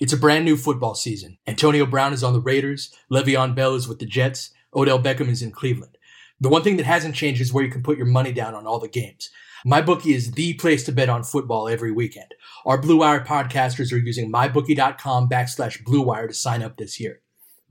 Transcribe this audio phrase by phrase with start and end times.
[0.00, 1.38] It's a brand new football season.
[1.48, 5.42] Antonio Brown is on the Raiders, Le'Veon Bell is with the Jets, Odell Beckham is
[5.42, 5.98] in Cleveland.
[6.40, 8.64] The one thing that hasn't changed is where you can put your money down on
[8.64, 9.28] all the games.
[9.66, 12.32] MyBookie is the place to bet on football every weekend.
[12.64, 17.20] Our Blue Wire podcasters are using mybookie.com backslash Blue Wire to sign up this year.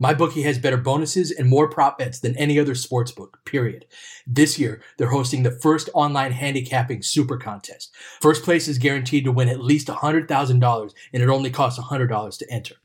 [0.01, 3.85] MyBookie has better bonuses and more prop bets than any other sportsbook, period.
[4.27, 7.93] This year, they're hosting the first online handicapping super contest.
[8.21, 12.51] First place is guaranteed to win at least $100,000 and it only costs $100 to
[12.51, 12.75] enter.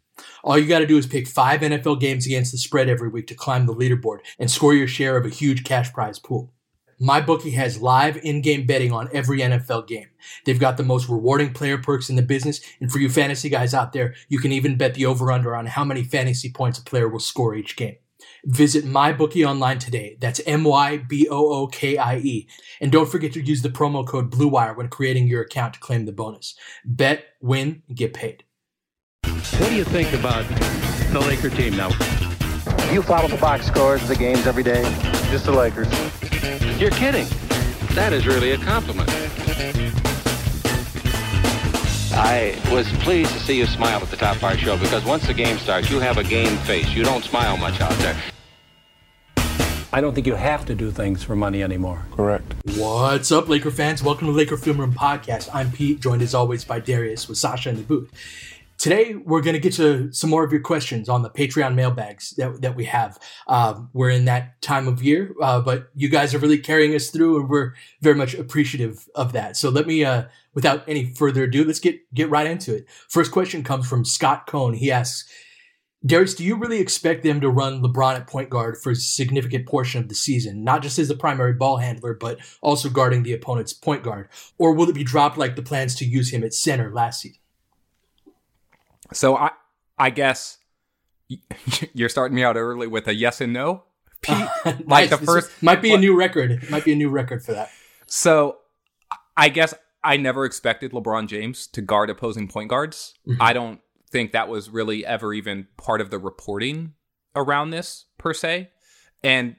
[0.43, 3.27] All you got to do is pick five NFL games against the spread every week
[3.27, 6.53] to climb the leaderboard and score your share of a huge cash prize pool.
[7.03, 10.07] MyBookie has live in-game betting on every NFL game.
[10.45, 13.75] They've got the most rewarding player perks in the business, and for you fantasy guys
[13.75, 17.09] out there, you can even bet the over/under on how many fantasy points a player
[17.09, 17.97] will score each game.
[18.45, 20.17] Visit MyBookie online today.
[20.21, 20.79] That's M-Y-B-O-O-K-I-E.
[22.81, 26.07] And don't forget to use the promo code BLUEWIRE when creating your account to claim
[26.07, 26.55] the bonus.
[26.85, 28.45] Bet, win, get paid.
[29.25, 30.47] What do you think about
[31.13, 31.89] the Laker team now?
[32.93, 34.83] You follow the box scores of the games every day?
[35.31, 35.89] Just the Lakers.
[36.83, 37.29] You're kidding.
[37.95, 39.09] That is really a compliment.
[42.13, 45.25] I was pleased to see you smile at the top of our show because once
[45.25, 46.89] the game starts, you have a game face.
[46.89, 48.17] You don't smile much out there.
[49.93, 52.05] I don't think you have to do things for money anymore.
[52.11, 52.53] Correct.
[52.75, 54.03] What's up, Laker fans?
[54.03, 55.51] Welcome to Laker Film Room Podcast.
[55.55, 58.11] I'm Pete, joined as always by Darius with Sasha in the booth.
[58.83, 62.31] Today, we're going to get to some more of your questions on the Patreon mailbags
[62.31, 63.17] that, that we have.
[63.47, 67.09] Um, we're in that time of year, uh, but you guys are really carrying us
[67.11, 69.57] through, and we're very much appreciative of that.
[69.57, 72.87] So let me, uh, without any further ado, let's get get right into it.
[73.09, 74.75] First question comes from Scott Cohn.
[74.75, 75.31] He asks,
[76.05, 79.69] Darius, do you really expect them to run LeBron at point guard for a significant
[79.69, 83.33] portion of the season, not just as the primary ball handler, but also guarding the
[83.33, 84.29] opponent's point guard?
[84.59, 87.42] Or will it be dropped like the plans to use him at center last season?
[89.13, 89.51] So I
[89.99, 90.59] I guess
[91.95, 93.85] you're starting me out early with a yes and no.
[94.23, 94.83] Pete, nice.
[94.87, 96.53] like the first is- might be a new record.
[96.53, 97.71] It might be a new record for that.
[98.07, 98.59] So
[99.37, 99.75] I guess
[100.05, 103.15] I never expected LeBron James to guard opposing point guards.
[103.27, 103.43] Mm-hmm.
[103.43, 103.81] I don't
[104.11, 106.93] think that was really ever even part of the reporting
[107.35, 108.71] around this per se.
[109.25, 109.57] And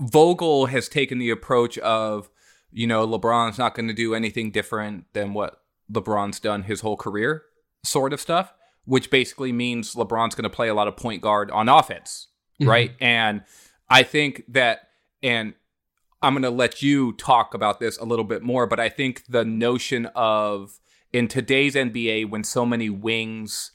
[0.00, 2.30] Vogel has taken the approach of,
[2.70, 5.62] you know, LeBron's not going to do anything different than what
[5.92, 7.42] LeBron's done his whole career,
[7.84, 8.52] sort of stuff,
[8.84, 12.28] which basically means LeBron's going to play a lot of point guard on offense,
[12.60, 12.70] mm-hmm.
[12.70, 12.92] right?
[13.00, 13.42] And
[13.88, 14.88] I think that,
[15.22, 15.54] and
[16.22, 19.24] I'm going to let you talk about this a little bit more, but I think
[19.28, 20.80] the notion of
[21.12, 23.72] in today's NBA, when so many wings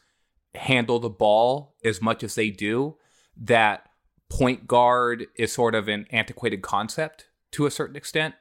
[0.55, 2.97] handle the ball as much as they do,
[3.37, 3.87] that
[4.29, 8.35] point guard is sort of an antiquated concept to a certain extent.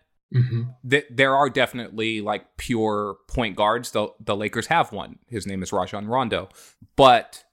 [0.89, 3.93] Th- there are definitely like pure point guards.
[3.93, 5.19] The the Lakers have one.
[5.29, 6.49] His name is Rajon Rondo,
[6.97, 7.45] but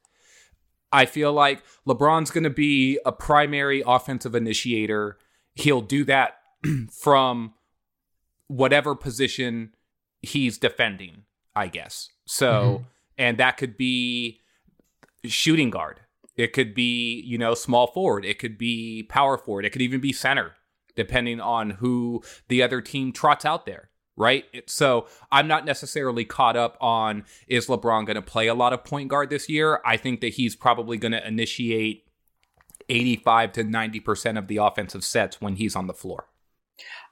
[0.92, 5.18] I feel like LeBron's going to be a primary offensive initiator
[5.56, 6.36] he'll do that
[6.92, 7.54] from
[8.48, 9.74] whatever position
[10.22, 11.24] he's defending,
[11.56, 12.10] I guess.
[12.28, 12.84] So, mm-hmm.
[13.18, 14.42] and that could be
[15.26, 16.02] shooting guard.
[16.36, 18.26] It could be, you know, small forward.
[18.26, 19.66] It could be power forward.
[19.66, 20.54] It could even be center,
[20.96, 24.46] depending on who the other team trots out there, right?
[24.68, 28.84] So I'm not necessarily caught up on is LeBron going to play a lot of
[28.84, 29.82] point guard this year?
[29.86, 32.06] I think that he's probably going to initiate
[32.90, 36.28] 85 to 90% of the offensive sets when he's on the floor.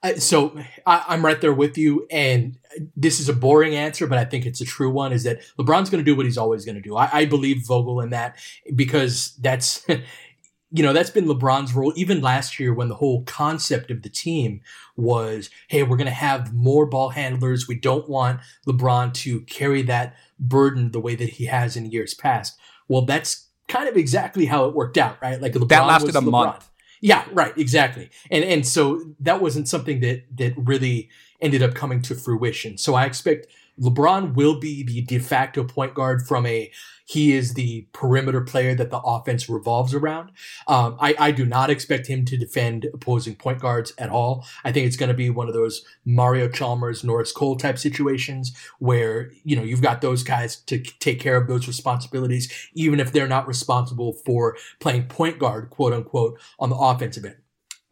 [0.02, 2.58] Uh, so I, am right there with you, and
[2.96, 5.14] this is a boring answer, but I think it's a true one.
[5.14, 6.98] Is that LeBron's going to do what he's always going to do?
[6.98, 8.38] I, I believe Vogel in that
[8.76, 9.86] because that's
[10.74, 14.10] you know that's been LeBron's role even last year when the whole concept of the
[14.10, 14.62] team
[14.96, 17.68] was, hey, we're going to have more ball handlers.
[17.68, 22.16] We don't want LeBron to carry that burden the way that he has in years
[22.16, 22.58] past.
[22.88, 25.40] Well, that's kind of exactly how it worked out, right?
[25.40, 26.32] Like LeBron that lasted a LeBron.
[26.32, 26.70] month.
[27.02, 28.10] Yeah, right, exactly.
[28.32, 31.10] And and so that wasn't something that that really
[31.40, 32.80] ended up coming to fruition.
[32.80, 33.46] So I expect
[33.80, 36.72] LeBron will be the de facto point guard from a
[37.06, 40.32] he is the perimeter player that the offense revolves around.
[40.68, 44.46] Um, I, I do not expect him to defend opposing point guards at all.
[44.64, 48.56] I think it's going to be one of those Mario Chalmers, Norris Cole type situations
[48.80, 53.12] where, you know, you've got those guys to take care of those responsibilities, even if
[53.12, 57.38] they're not responsible for playing point guard, quote unquote, on the offensive end.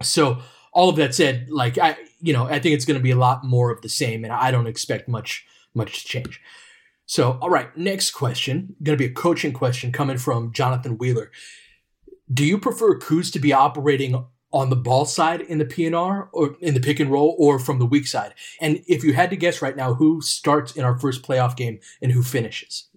[0.01, 0.39] So,
[0.74, 3.18] all of that said, like I, you know, I think it's going to be a
[3.18, 6.41] lot more of the same, and I don't expect much much to change.
[7.06, 8.75] So, all right, next question.
[8.81, 11.31] Going to be a coaching question coming from Jonathan Wheeler.
[12.33, 16.56] Do you prefer Kuz to be operating on the ball side in the PNR or
[16.62, 18.33] in the pick and roll or from the weak side?
[18.62, 21.79] And if you had to guess right now, who starts in our first playoff game
[22.01, 22.88] and who finishes?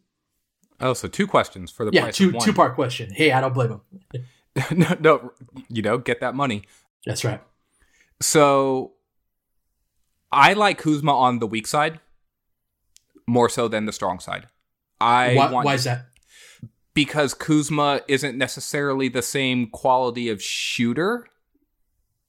[0.80, 3.10] Oh, so two questions for the yeah, two two part question.
[3.10, 3.80] Hey, I don't blame
[4.12, 4.26] him.
[4.78, 5.32] no, no,
[5.68, 6.64] you know, get that money.
[7.06, 7.40] That's right.
[8.20, 8.92] So
[10.30, 12.00] I like Kuzma on the weak side
[13.26, 14.46] more so than the strong side.
[15.00, 16.06] I why, want, why is that?
[16.94, 21.26] Because Kuzma isn't necessarily the same quality of shooter.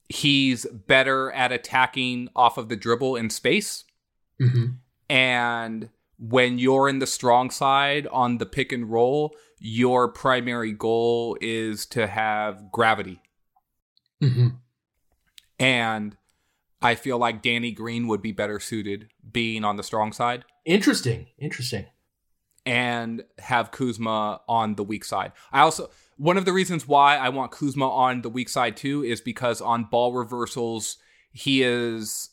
[0.08, 3.84] He's better at attacking off of the dribble in space.
[4.40, 4.66] Mm-hmm.
[5.08, 11.36] And when you're in the strong side on the pick and roll, your primary goal
[11.40, 13.20] is to have gravity.
[14.22, 14.48] Mm-hmm.
[15.58, 16.16] And
[16.82, 20.44] I feel like Danny Green would be better suited being on the strong side.
[20.64, 21.26] Interesting.
[21.38, 21.86] Interesting.
[22.64, 25.32] And have Kuzma on the weak side.
[25.52, 29.04] I also one of the reasons why I want Kuzma on the weak side too
[29.04, 30.96] is because on ball reversals,
[31.32, 32.30] he is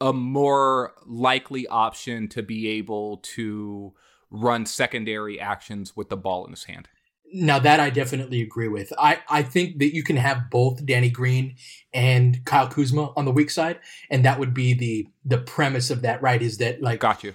[0.00, 3.92] a more likely option to be able to
[4.30, 6.88] run secondary actions with the ball in his hand.
[7.32, 8.92] Now that I definitely agree with.
[8.98, 11.56] I, I think that you can have both Danny Green
[11.92, 13.78] and Kyle Kuzma on the weak side,
[14.10, 16.42] and that would be the the premise of that, right?
[16.42, 17.34] Is that like got you.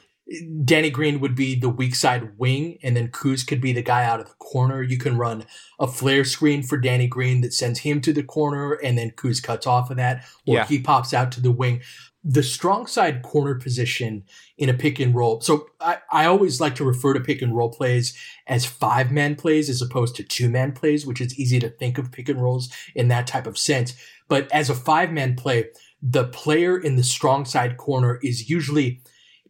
[0.65, 4.03] Danny Green would be the weak side wing, and then Kuz could be the guy
[4.03, 4.81] out of the corner.
[4.81, 5.45] You can run
[5.79, 9.41] a flare screen for Danny Green that sends him to the corner, and then Kuz
[9.41, 10.65] cuts off of that, or yeah.
[10.65, 11.81] he pops out to the wing.
[12.29, 14.25] The strong side corner position
[14.57, 15.39] in a pick and roll.
[15.39, 19.35] So I, I always like to refer to pick and roll plays as five man
[19.35, 22.43] plays as opposed to two man plays, which is easy to think of pick and
[22.43, 23.95] rolls in that type of sense.
[24.27, 25.69] But as a five man play,
[26.01, 29.01] the player in the strong side corner is usually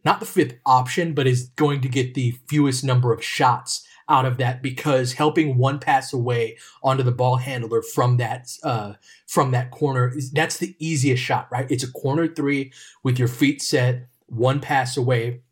[0.04, 4.24] not the fifth option, but is going to get the fewest number of shots out
[4.24, 8.94] of that because helping one pass away onto the ball handler from that uh,
[9.26, 11.70] from that corner that's the easiest shot, right?
[11.70, 12.72] It's a corner three
[13.02, 15.42] with your feet set, one pass away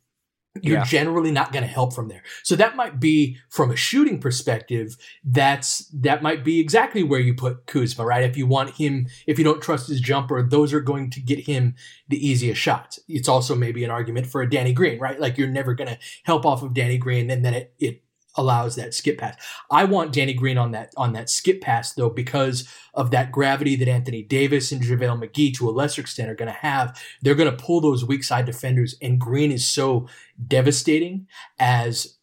[0.63, 0.85] you're yeah.
[0.85, 2.23] generally not going to help from there.
[2.43, 4.97] So that might be from a shooting perspective.
[5.25, 8.25] That's that might be exactly where you put Kuzma, right?
[8.25, 11.41] If you want him, if you don't trust his jumper, those are going to get
[11.41, 11.75] him
[12.09, 12.99] the easiest shots.
[13.09, 15.21] It's also maybe an argument for a Danny Green, right?
[15.21, 18.03] Like you're never going to help off of Danny Green, and then it it
[18.37, 19.37] allows that skip pass.
[19.71, 23.77] I want Danny Green on that on that skip pass though because of that gravity
[23.77, 27.01] that Anthony Davis and JaVale McGee to a lesser extent are going to have.
[27.23, 30.09] They're going to pull those weak side defenders, and Green is so
[30.49, 31.27] devastating
[31.59, 32.17] as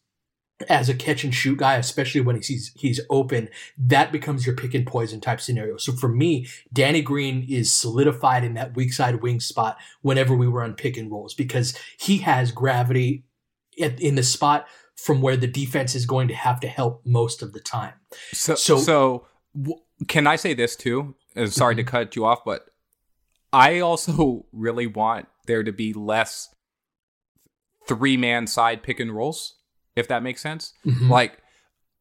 [0.68, 4.74] as a catch and shoot guy, especially when he's he's open, that becomes your pick
[4.74, 5.76] and poison type scenario.
[5.76, 10.46] So for me, Danny Green is solidified in that weak side wing spot whenever we
[10.46, 13.24] run pick and rolls because he has gravity
[13.76, 17.52] in the spot from where the defense is going to have to help most of
[17.52, 17.94] the time.
[18.32, 21.14] So, so, so w- can I say this too?
[21.36, 21.78] Uh, sorry mm-hmm.
[21.78, 22.66] to cut you off, but
[23.52, 26.54] I also really want there to be less
[27.86, 29.56] three man side pick and rolls,
[29.96, 30.72] if that makes sense.
[30.86, 31.10] Mm-hmm.
[31.10, 31.38] Like,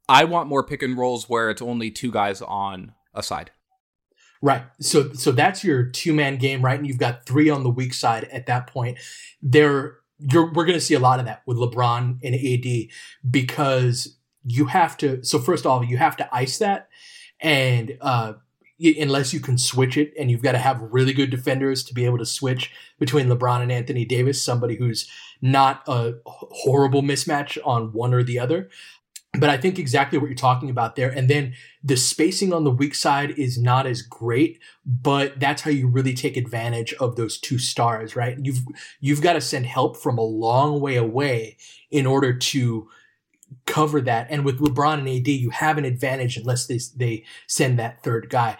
[0.08, 3.52] I want more pick and rolls where it's only two guys on a side.
[4.42, 4.64] Right.
[4.82, 6.78] So so that's your two man game, right?
[6.78, 8.98] And you've got three on the weak side at that point.
[9.42, 10.00] There
[10.32, 12.88] you're we're gonna see a lot of that with LeBron and AD
[13.30, 16.90] because you have to so first of all, you have to ice that
[17.40, 18.34] and uh
[19.00, 22.06] unless you can switch it and you've got to have really good defenders to be
[22.06, 25.10] able to switch between LeBron and Anthony Davis, somebody who's
[25.42, 28.70] not a horrible mismatch on one or the other.
[29.40, 31.10] But I think exactly what you're talking about there.
[31.10, 35.72] And then the spacing on the weak side is not as great, but that's how
[35.72, 38.38] you really take advantage of those two stars, right?
[38.40, 38.64] You've
[39.00, 41.58] you've got to send help from a long way away
[41.90, 42.88] in order to
[43.66, 44.28] cover that.
[44.30, 48.30] And with LeBron and AD, you have an advantage unless they they send that third
[48.30, 48.58] guy.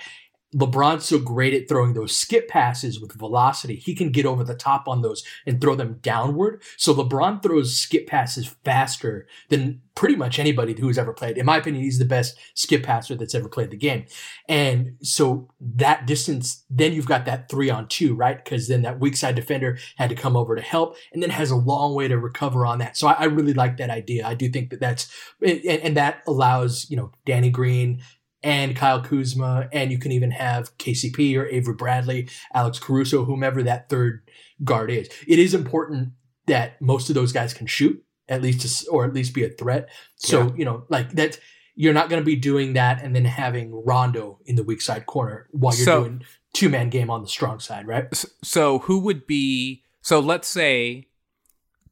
[0.54, 3.76] LeBron's so great at throwing those skip passes with velocity.
[3.76, 6.62] He can get over the top on those and throw them downward.
[6.78, 11.38] So LeBron throws skip passes faster than pretty much anybody who's ever played.
[11.38, 14.06] In my opinion, he's the best skip passer that's ever played the game.
[14.48, 18.44] And so that distance, then you've got that three on two, right?
[18.44, 21.52] Because then that weak side defender had to come over to help and then has
[21.52, 22.98] a long way to recover on that.
[22.98, 24.26] So I, I really like that idea.
[24.26, 28.02] I do think that that's, and, and that allows, you know, Danny Green,
[28.44, 33.64] and Kyle Kuzma, and you can even have KCP or Avery Bradley, Alex Caruso, whomever
[33.64, 34.30] that third
[34.64, 35.10] guard is.
[35.28, 36.10] It is important
[36.48, 39.50] that most of those guys can shoot at least, to, or at least be a
[39.50, 39.90] threat.
[40.18, 40.52] So yeah.
[40.58, 41.40] you know, like that,
[41.76, 45.06] you're not going to be doing that and then having Rondo in the weak side
[45.06, 46.24] corner while you're so, doing
[46.54, 48.06] two man game on the strong side, right?
[48.44, 49.84] So who would be?
[50.02, 51.08] So let's say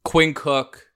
[0.03, 0.87] Quinn Cook,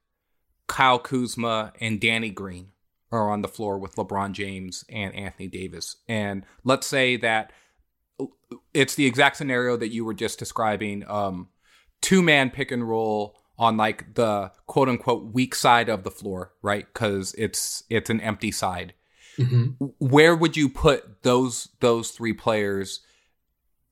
[0.67, 2.71] Kyle Kuzma, and Danny Green
[3.15, 5.97] are on the floor with LeBron James and Anthony Davis.
[6.07, 7.51] And let's say that
[8.73, 11.49] it's the exact scenario that you were just describing um,
[12.01, 16.53] two man pick and roll on like the quote unquote weak side of the floor,
[16.61, 16.85] right?
[16.93, 18.93] Because it's it's an empty side.
[19.37, 19.85] Mm-hmm.
[19.99, 23.01] Where would you put those those three players?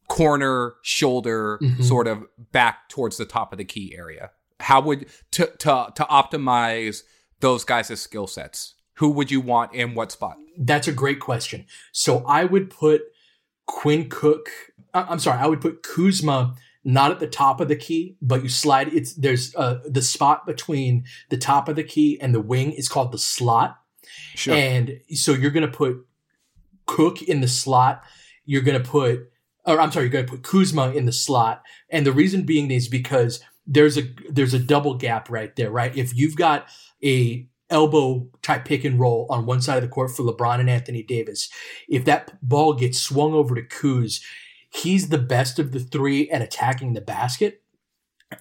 [0.09, 1.81] Corner, shoulder, mm-hmm.
[1.81, 4.31] sort of back towards the top of the key area.
[4.59, 7.03] How would to to to optimize
[7.39, 8.75] those guys' skill sets?
[8.95, 10.37] Who would you want in what spot?
[10.57, 11.65] That's a great question.
[11.91, 13.01] So I would put
[13.65, 14.49] Quinn Cook.
[14.93, 18.43] Uh, I'm sorry, I would put Kuzma not at the top of the key, but
[18.43, 18.93] you slide.
[18.93, 22.89] It's there's uh, the spot between the top of the key and the wing is
[22.89, 23.79] called the slot.
[24.35, 24.53] Sure.
[24.53, 26.05] And so you're going to put
[26.85, 28.03] Cook in the slot.
[28.45, 29.31] You're going to put,
[29.65, 31.63] or I'm sorry, you're going to put Kuzma in the slot.
[31.89, 35.95] And the reason being is because there's a there's a double gap right there, right?
[35.95, 36.67] If you've got
[37.01, 40.69] a elbow type pick and roll on one side of the court for LeBron and
[40.69, 41.49] Anthony Davis.
[41.89, 44.21] If that ball gets swung over to Kuz,
[44.69, 47.61] he's the best of the three at attacking the basket.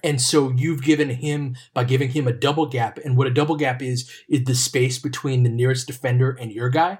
[0.03, 2.97] And so you've given him by giving him a double gap.
[3.03, 6.69] And what a double gap is, is the space between the nearest defender and your
[6.69, 6.99] guy.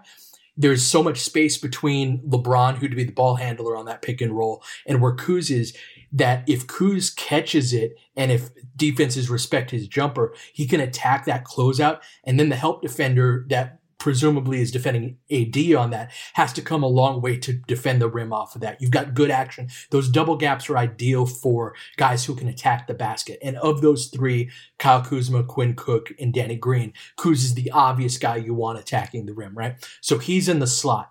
[0.55, 4.37] There's so much space between LeBron, who'd be the ball handler on that pick and
[4.37, 5.75] roll, and where Kuz is,
[6.11, 11.43] that if Kuz catches it and if defenses respect his jumper, he can attack that
[11.43, 12.01] closeout.
[12.23, 16.83] And then the help defender that presumably is defending AD on that has to come
[16.83, 18.81] a long way to defend the rim off of that.
[18.81, 19.69] You've got good action.
[19.91, 23.39] Those double gaps are ideal for guys who can attack the basket.
[23.41, 28.17] And of those three, Kyle Kuzma, Quinn Cook, and Danny Green, Kuz is the obvious
[28.17, 29.77] guy you want attacking the rim, right?
[30.01, 31.09] So he's in the slot.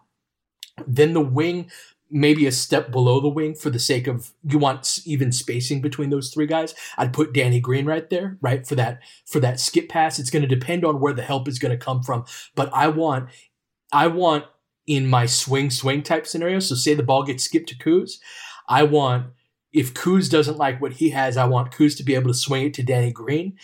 [0.86, 1.70] Then the wing
[2.12, 6.10] maybe a step below the wing for the sake of you want even spacing between
[6.10, 6.74] those three guys.
[6.98, 10.18] I'd put Danny Green right there, right for that for that skip pass.
[10.18, 12.88] It's going to depend on where the help is going to come from, but I
[12.88, 13.30] want
[13.92, 14.44] I want
[14.86, 16.58] in my swing swing type scenario.
[16.60, 18.18] So say the ball gets skipped to Kuz,
[18.68, 19.28] I want
[19.72, 22.66] if Kuz doesn't like what he has, I want Kuz to be able to swing
[22.66, 23.56] it to Danny Green.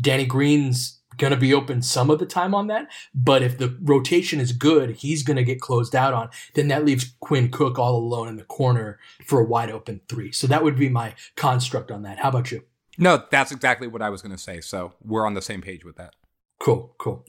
[0.00, 2.88] Danny Green's going to be open some of the time on that.
[3.14, 6.30] But if the rotation is good, he's going to get closed out on.
[6.54, 10.32] Then that leaves Quinn Cook all alone in the corner for a wide open three.
[10.32, 12.18] So that would be my construct on that.
[12.18, 12.62] How about you?
[12.96, 14.60] No, that's exactly what I was going to say.
[14.60, 16.14] So we're on the same page with that.
[16.58, 17.24] Cool, cool.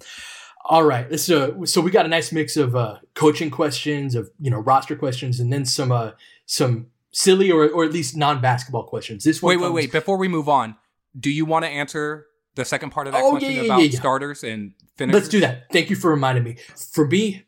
[0.66, 4.30] All right, this uh, so we got a nice mix of uh, coaching questions, of
[4.40, 6.12] you know roster questions, and then some uh,
[6.46, 9.24] some silly or or at least non basketball questions.
[9.24, 9.92] This one wait, comes- wait, wait.
[9.92, 10.76] Before we move on,
[11.18, 13.80] do you want to answer the second part of that oh, question yeah, yeah, about
[13.80, 15.22] yeah, starters and finishers?
[15.22, 15.72] Let's do that.
[15.72, 16.58] Thank you for reminding me.
[16.92, 17.46] For me,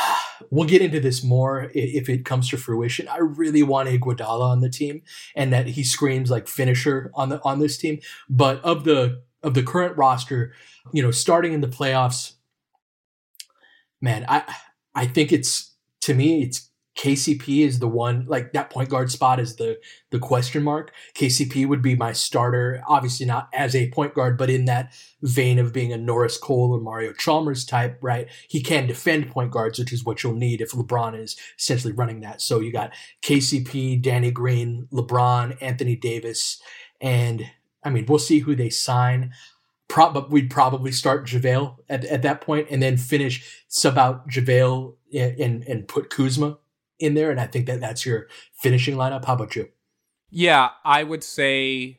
[0.50, 3.08] we'll get into this more if it comes to fruition.
[3.08, 5.02] I really want Iguodala on the team,
[5.34, 8.00] and that he screams like finisher on the on this team.
[8.28, 10.54] But of the of the current roster,
[10.92, 12.34] you know, starting in the playoffs,
[14.00, 14.42] man, I
[14.94, 19.40] I think it's to me it's KCP is the one like that point guard spot
[19.40, 19.78] is the
[20.10, 20.92] the question mark.
[21.14, 25.58] KCP would be my starter, obviously not as a point guard, but in that vein
[25.58, 28.28] of being a Norris Cole or Mario Chalmers type, right?
[28.46, 32.20] He can defend point guards, which is what you'll need if LeBron is essentially running
[32.20, 32.42] that.
[32.42, 36.60] So you got KCP, Danny Green, LeBron, Anthony Davis,
[37.00, 37.46] and
[37.82, 39.32] I mean we'll see who they sign.
[39.88, 44.28] Pro- but we'd probably start JaVale at, at that point and then finish sub out
[44.28, 46.58] JaVale and, and, and put Kuzma
[47.02, 49.24] in there, and I think that that's your finishing lineup.
[49.24, 49.68] How about you?
[50.30, 51.98] Yeah, I would say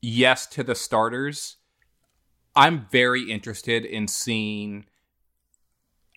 [0.00, 1.56] yes to the starters.
[2.54, 4.86] I'm very interested in seeing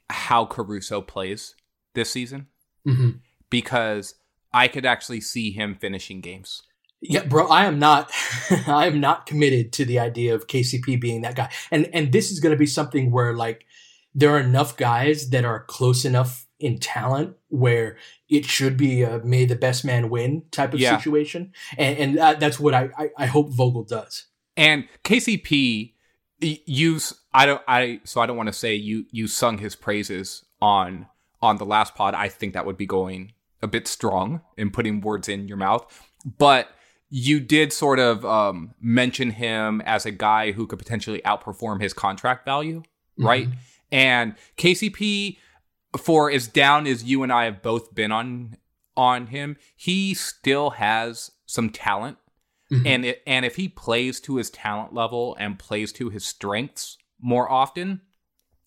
[0.09, 1.55] how Caruso plays
[1.95, 2.47] this season
[2.87, 3.17] mm-hmm.
[3.49, 4.15] because
[4.53, 6.61] I could actually see him finishing games.
[7.01, 8.11] Yeah, bro, I am not
[8.67, 11.49] I am not committed to the idea of KCP being that guy.
[11.71, 13.65] And and this is going to be something where like
[14.13, 17.97] there are enough guys that are close enough in talent where
[18.27, 20.97] it should be a may the best man win type of yeah.
[20.97, 21.53] situation.
[21.77, 24.25] And, and that, that's what I, I, I hope Vogel does.
[24.57, 25.93] And KCP,
[26.41, 26.99] you,
[27.33, 31.07] I don't, I, so I don't want to say you, you sung his praises on,
[31.41, 32.13] on the last pod.
[32.13, 35.85] I think that would be going a bit strong in putting words in your mouth,
[36.37, 36.69] but
[37.09, 41.93] you did sort of um, mention him as a guy who could potentially outperform his
[41.93, 42.83] contract value,
[43.17, 43.47] right?
[43.47, 43.59] Mm-hmm.
[43.91, 45.37] And KCP,
[45.97, 48.57] for as down as you and I have both been on
[48.95, 52.17] on him, he still has some talent.
[52.71, 52.87] Mm-hmm.
[52.87, 56.97] And it, and if he plays to his talent level and plays to his strengths
[57.19, 58.01] more often,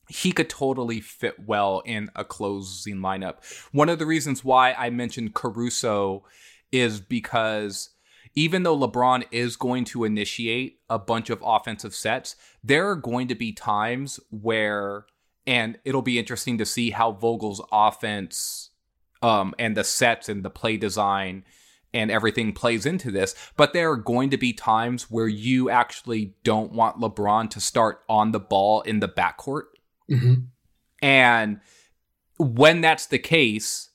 [0.08, 3.36] he could totally fit well in a closing lineup.
[3.72, 6.24] One of the reasons why I mentioned Caruso
[6.72, 7.90] is because
[8.34, 13.28] even though LeBron is going to initiate a bunch of offensive sets, there are going
[13.28, 15.06] to be times where
[15.46, 18.70] and it'll be interesting to see how Vogel's offense
[19.22, 21.44] um, and the sets and the play design
[21.94, 23.34] and everything plays into this.
[23.56, 28.02] But there are going to be times where you actually don't want LeBron to start
[28.08, 29.64] on the ball in the backcourt.
[30.10, 30.34] Mm-hmm.
[31.02, 31.60] And
[32.38, 33.90] when that's the case,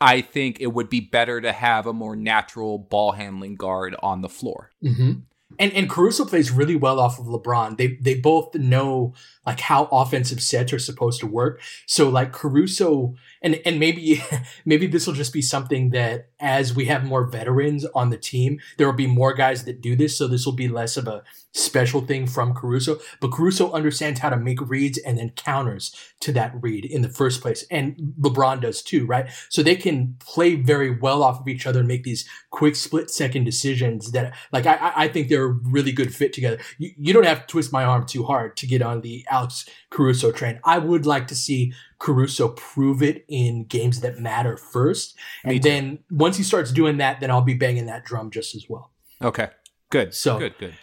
[0.00, 4.20] I think it would be better to have a more natural ball handling guard on
[4.20, 4.70] the floor.
[4.84, 5.12] Mm-hmm.
[5.58, 7.76] And and Caruso plays really well off of LeBron.
[7.76, 9.14] They they both know
[9.46, 11.60] like how offensive sets are supposed to work.
[11.86, 14.22] So like Caruso and and maybe
[14.64, 18.60] maybe this will just be something that as we have more veterans on the team,
[18.76, 20.16] there will be more guys that do this.
[20.16, 21.24] So this will be less of a
[21.58, 22.98] special thing from Caruso.
[23.20, 27.08] But Caruso understands how to make reads and then counters to that read in the
[27.08, 27.64] first place.
[27.70, 29.30] And LeBron does too, right?
[29.48, 33.10] So they can play very well off of each other and make these quick split
[33.10, 36.58] second decisions that like I I think they're a really good fit together.
[36.78, 39.68] You, you don't have to twist my arm too hard to get on the Alex
[39.90, 40.60] Caruso train.
[40.64, 45.16] I would like to see Caruso prove it in games that matter first.
[45.44, 48.66] And then once he starts doing that, then I'll be banging that drum just as
[48.68, 48.92] well.
[49.22, 49.48] Okay.
[49.90, 50.14] Good.
[50.14, 50.74] So good, good.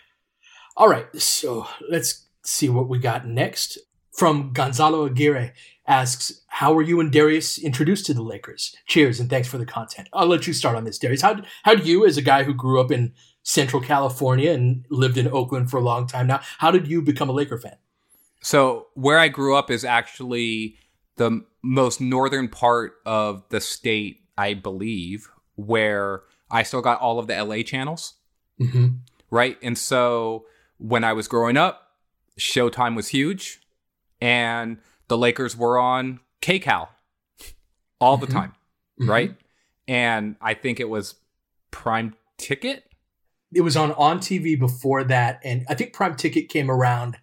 [0.77, 1.07] All right.
[1.19, 3.77] So let's see what we got next.
[4.11, 5.53] From Gonzalo Aguirre
[5.87, 8.75] asks, How were you and Darius introduced to the Lakers?
[8.85, 10.09] Cheers and thanks for the content.
[10.13, 11.21] I'll let you start on this, Darius.
[11.21, 15.17] How how do you, as a guy who grew up in Central California and lived
[15.17, 17.75] in Oakland for a long time now, how did you become a Laker fan?
[18.41, 20.77] So where I grew up is actually
[21.17, 27.27] the most northern part of the state, I believe, where I still got all of
[27.27, 28.15] the LA channels.
[28.59, 28.87] Mm-hmm.
[29.29, 29.57] Right.
[29.61, 30.45] And so
[30.77, 31.91] when I was growing up,
[32.39, 33.61] Showtime was huge
[34.21, 36.89] and the Lakers were on KCAL
[37.99, 38.35] all the mm-hmm.
[38.35, 38.53] time.
[38.99, 39.09] Mm-hmm.
[39.09, 39.35] Right.
[39.87, 41.15] And I think it was
[41.71, 42.83] Prime Ticket.
[43.53, 45.39] It was on on TV before that.
[45.43, 47.17] And I think Prime Ticket came around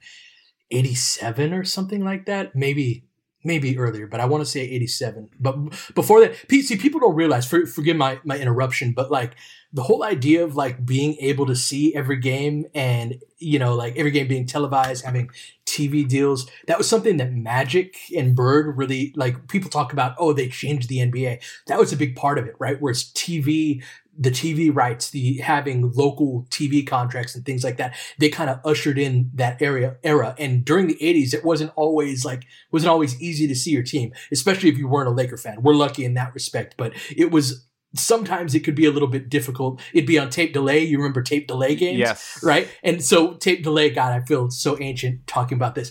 [0.71, 2.55] 87 or something like that.
[2.55, 3.05] Maybe
[3.45, 5.31] maybe earlier, but I want to say 87.
[5.41, 5.57] But
[5.95, 9.35] before that, see, people don't realize, for, forgive my, my interruption, but like
[9.73, 13.97] the whole idea of like being able to see every game and, you know, like
[13.97, 15.31] every game being televised, having
[15.67, 20.33] TV deals, that was something that Magic and Bird really, like people talk about, oh,
[20.33, 21.43] they changed the NBA.
[21.67, 22.77] That was a big part of it, right?
[22.81, 23.83] Whereas TV
[24.19, 28.61] the TV rights, the having local TV contracts and things like that, they kind of
[28.65, 30.35] ushered in that area era.
[30.39, 34.13] And during the 80s, it wasn't always like wasn't always easy to see your team,
[34.31, 35.63] especially if you weren't a Laker fan.
[35.63, 39.29] We're lucky in that respect, but it was sometimes it could be a little bit
[39.29, 39.81] difficult.
[39.93, 40.81] It'd be on tape delay.
[40.81, 41.99] You remember tape delay games?
[41.99, 42.39] Yes.
[42.43, 42.69] Right?
[42.83, 45.91] And so tape delay, God, I feel so ancient talking about this.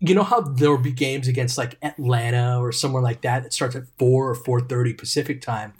[0.00, 3.52] You know how there will be games against like Atlanta or somewhere like that that
[3.52, 5.74] starts at 4 or 4.30 Pacific time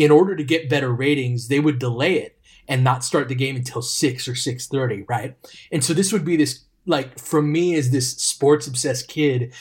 [0.00, 3.54] in order to get better ratings, they would delay it and not start the game
[3.56, 5.36] until 6 or 6:30, right?
[5.70, 9.52] And so this would be this like for me as this sports obsessed kid,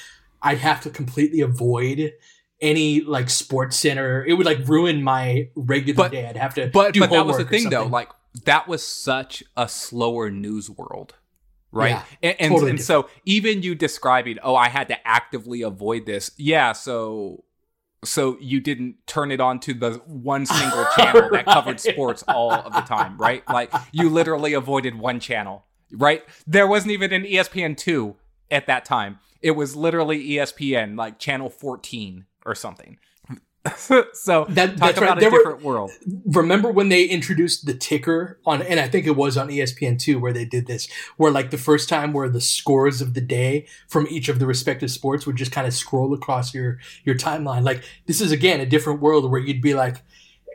[0.41, 2.13] I'd have to completely avoid
[2.62, 4.25] any like sports center.
[4.25, 6.25] It would like ruin my regular But- day.
[6.25, 8.10] I'd have to but but that was the thing though like
[8.45, 11.15] that was such a slower news world
[11.71, 15.62] right Yeah, and and, totally and so even you describing oh i had to actively
[15.63, 17.43] avoid this yeah so
[18.03, 22.51] so you didn't turn it on to the one single channel that covered sports all
[22.51, 23.43] of the time right?
[23.49, 26.23] Like you literally avoided one channel right?
[26.45, 28.15] There wasn't even an E espn2
[28.51, 29.19] at that time.
[29.41, 32.97] It was literally espn like channel 14 or something
[34.13, 34.97] so That- talk that's right.
[34.97, 35.91] about a There were- different world
[36.25, 40.19] remember when they introduced the ticker on and i think it was on E espn2
[40.19, 43.65] where they did this where like the first time where the scores of the day
[43.88, 47.63] from each of the respective sports would just kind of scroll across your your timeline
[47.63, 49.97] like this is again a different world where you'd be like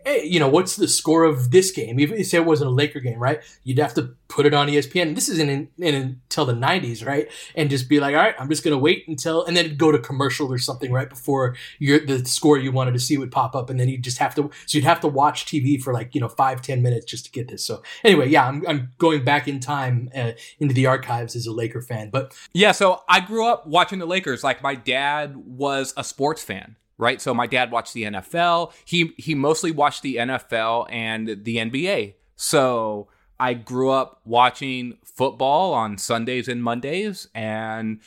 [0.04, 1.98] hey, you know what's the score of this game?
[2.00, 3.40] Even say it wasn't a laker game right?
[3.64, 7.28] You'd have to put it on espn this isn't in, in, until the 90s right?
[7.54, 9.92] And just be like all right i'm just going to wait until and then go
[9.92, 11.08] to commercial or something right?
[11.08, 14.18] Before your the score you wanted to see would pop up and then you just
[14.18, 17.06] have to so you'd have to watch tv for like you know five ten minutes
[17.06, 17.64] just to get this.
[17.64, 21.52] So anyway yeah i'm, I'm going back in time uh, into the archives as a
[21.52, 22.10] laker fan.
[22.10, 24.42] But Yeah, so I grew up watching the Lakers.
[24.42, 27.20] Like my dad was a sports fan, right?
[27.20, 28.72] So my dad watched the NFL.
[28.85, 32.14] He he mostly watched the NFL and the NBA.
[32.37, 38.00] So I grew up watching football on Sundays and Mondays and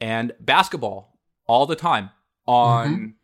[0.00, 2.10] and basketball all the time
[2.46, 3.14] on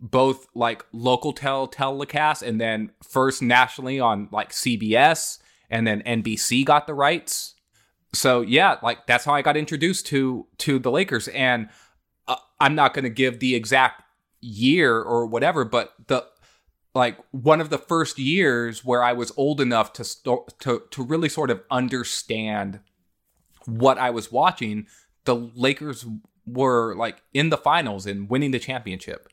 [0.00, 5.38] both like local tel telecasts and then first nationally on like CBS
[5.70, 7.54] and then NBC got the rights
[8.12, 11.68] so yeah like that's how i got introduced to to the lakers and
[12.26, 14.02] uh, i'm not going to give the exact
[14.40, 16.24] year or whatever but the
[16.94, 20.04] like one of the first years where i was old enough to
[20.58, 22.80] to to really sort of understand
[23.66, 24.86] what i was watching
[25.24, 26.06] the lakers
[26.52, 29.28] were like in the finals and winning the championship.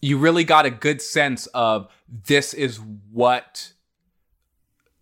[0.00, 2.80] You really got a good sense of this is
[3.12, 3.72] what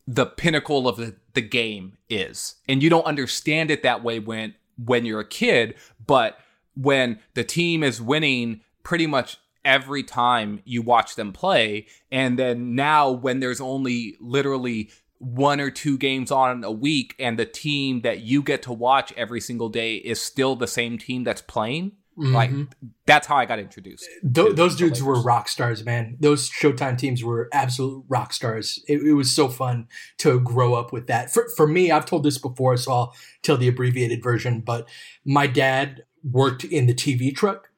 [0.07, 2.57] the pinnacle of the, the game is.
[2.68, 6.37] And you don't understand it that way when when you're a kid but
[6.74, 12.75] when the team is winning pretty much every time you watch them play and then
[12.75, 18.03] now when there's only literally one or two games on a week and the team
[18.03, 21.92] that you get to watch every single day is still the same team that's playing
[22.16, 22.87] like mm-hmm.
[23.07, 26.16] that's how i got introduced Th- those dudes were rock stars, man.
[26.20, 28.83] Those Showtime teams were absolute rock stars.
[28.87, 31.33] It, it was so fun to grow up with that.
[31.33, 34.61] For, for me, I've told this before, so I'll tell the abbreviated version.
[34.61, 34.88] But
[35.25, 37.70] my dad worked in the TV truck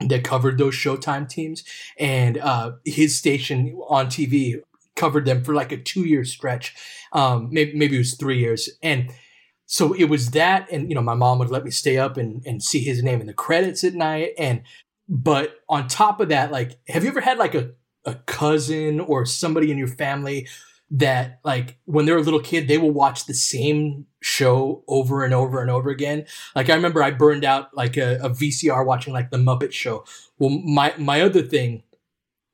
[0.00, 1.64] that covered those Showtime teams,
[1.98, 4.60] and uh, his station on TV
[4.96, 6.74] covered them for like a two year stretch.
[7.12, 9.12] Um, maybe maybe it was three years, and
[9.72, 12.44] so it was that and you know my mom would let me stay up and,
[12.44, 14.62] and see his name in the credits at night and
[15.08, 17.70] but on top of that like have you ever had like a,
[18.04, 20.46] a cousin or somebody in your family
[20.94, 25.32] that like when they're a little kid they will watch the same show over and
[25.32, 26.24] over and over again
[26.54, 30.04] like i remember i burned out like a, a vcr watching like the muppet show
[30.38, 31.82] well my my other thing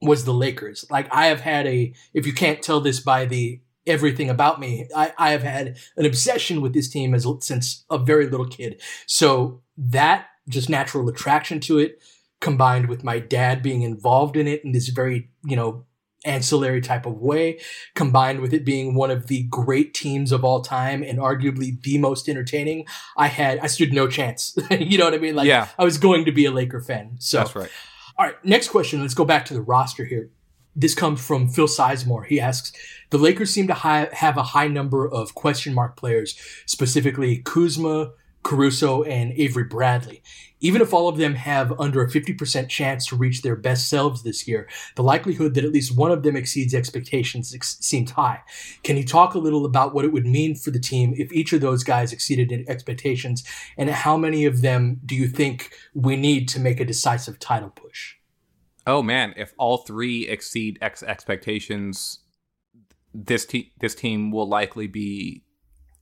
[0.00, 3.60] was the lakers like i have had a if you can't tell this by the
[3.88, 4.86] everything about me.
[4.94, 8.80] I, I have had an obsession with this team as since a very little kid.
[9.06, 12.02] So that just natural attraction to it,
[12.40, 15.84] combined with my dad being involved in it in this very you know
[16.24, 17.60] ancillary type of way,
[17.94, 21.98] combined with it being one of the great teams of all time and arguably the
[21.98, 24.56] most entertaining, I had I stood no chance.
[24.70, 25.36] you know what I mean?
[25.36, 25.68] Like Yeah.
[25.78, 27.16] I was going to be a Laker fan.
[27.18, 27.70] So that's right
[28.18, 29.00] all right, next question.
[29.00, 30.30] Let's go back to the roster here.
[30.74, 32.26] This comes from Phil Sizemore.
[32.26, 32.72] He asks,
[33.10, 38.10] the Lakers seem to hi- have a high number of question mark players, specifically Kuzma,
[38.48, 40.22] Caruso, and Avery Bradley.
[40.60, 44.22] Even if all of them have under a 50% chance to reach their best selves
[44.22, 48.40] this year, the likelihood that at least one of them exceeds expectations ex- seems high.
[48.82, 51.52] Can you talk a little about what it would mean for the team if each
[51.52, 53.44] of those guys exceeded expectations,
[53.76, 57.68] and how many of them do you think we need to make a decisive title
[57.68, 58.14] push?
[58.86, 62.20] Oh man, if all three exceed ex- expectations,
[63.12, 65.44] this te- this team will likely be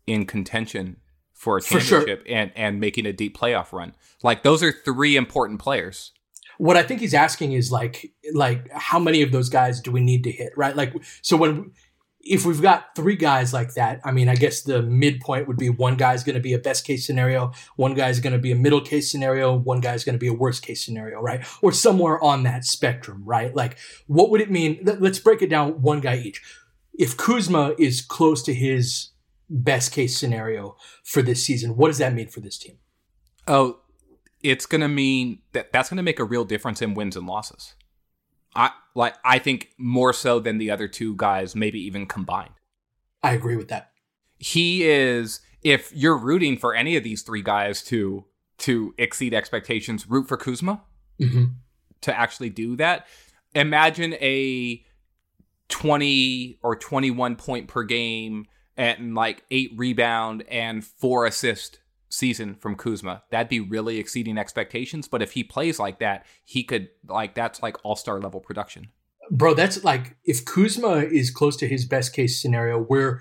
[0.07, 0.99] in contention
[1.37, 1.99] for a For sure.
[2.01, 3.95] championship and and making a deep playoff run.
[4.23, 6.13] Like those are three important players.
[6.59, 10.01] what I think he's asking is like like how many of those guys do we
[10.01, 10.75] need to hit, right?
[10.75, 11.73] Like so when
[12.29, 15.71] if we've got three guys like that, I mean, I guess the midpoint would be
[15.71, 18.57] one guy's going to be a best case scenario, one guy's going to be a
[18.57, 21.47] middle case scenario, one guy's going to be a worst case scenario, right?
[21.63, 23.55] Or somewhere on that spectrum, right?
[23.55, 23.77] Like
[24.09, 24.81] what would it mean?
[24.83, 26.43] Let's break it down one guy each.
[26.99, 29.11] If Kuzma is close to his
[29.49, 32.79] best case scenario for this season, what does that mean for this team?
[33.47, 33.81] Oh,
[34.43, 37.27] it's going to mean that that's going to make a real difference in wins and
[37.27, 37.75] losses.
[38.55, 42.55] I like I think more so than the other two guys, maybe even combined.
[43.23, 43.91] I agree with that.
[44.39, 48.25] He is if you're rooting for any of these three guys to
[48.59, 50.83] to exceed expectations, root for Kuzma
[51.21, 51.45] mm-hmm.
[52.03, 53.07] to actually do that.
[53.55, 54.83] Imagine a
[55.69, 58.47] 20 or 21 point per game
[58.77, 63.23] and like eight rebound and four assist season from Kuzma.
[63.31, 65.09] That'd be really exceeding expectations.
[65.09, 68.89] But if he plays like that, he could like that's like all star level production.
[69.31, 73.21] Bro, that's like if Kuzma is close to his best case scenario, we're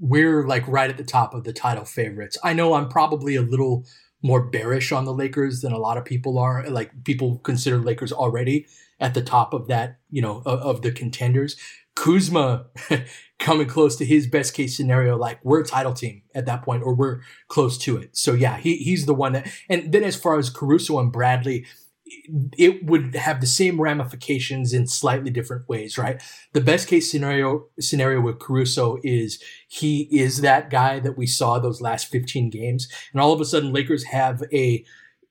[0.00, 2.36] we're like right at the top of the title favorites.
[2.42, 3.86] I know I'm probably a little
[4.22, 6.68] more bearish on the Lakers than a lot of people are.
[6.68, 8.66] Like people consider Lakers already
[9.00, 11.56] at the top of that, you know, of, of the contenders.
[11.98, 12.66] Kuzma
[13.40, 16.84] coming close to his best case scenario, like we're a title team at that point,
[16.84, 18.16] or we're close to it.
[18.16, 19.48] So yeah, he, he's the one that.
[19.68, 21.66] And then as far as Caruso and Bradley,
[22.56, 26.22] it would have the same ramifications in slightly different ways, right?
[26.52, 31.58] The best case scenario scenario with Caruso is he is that guy that we saw
[31.58, 34.84] those last 15 games, and all of a sudden Lakers have a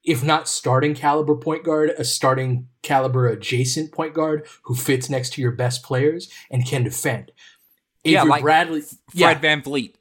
[0.08, 5.34] if not starting caliber point guard, a starting caliber adjacent point guard who fits next
[5.34, 7.32] to your best players and can defend.
[8.06, 9.36] Yeah, like Bradley, Fred yeah.
[9.36, 9.96] VanVleet.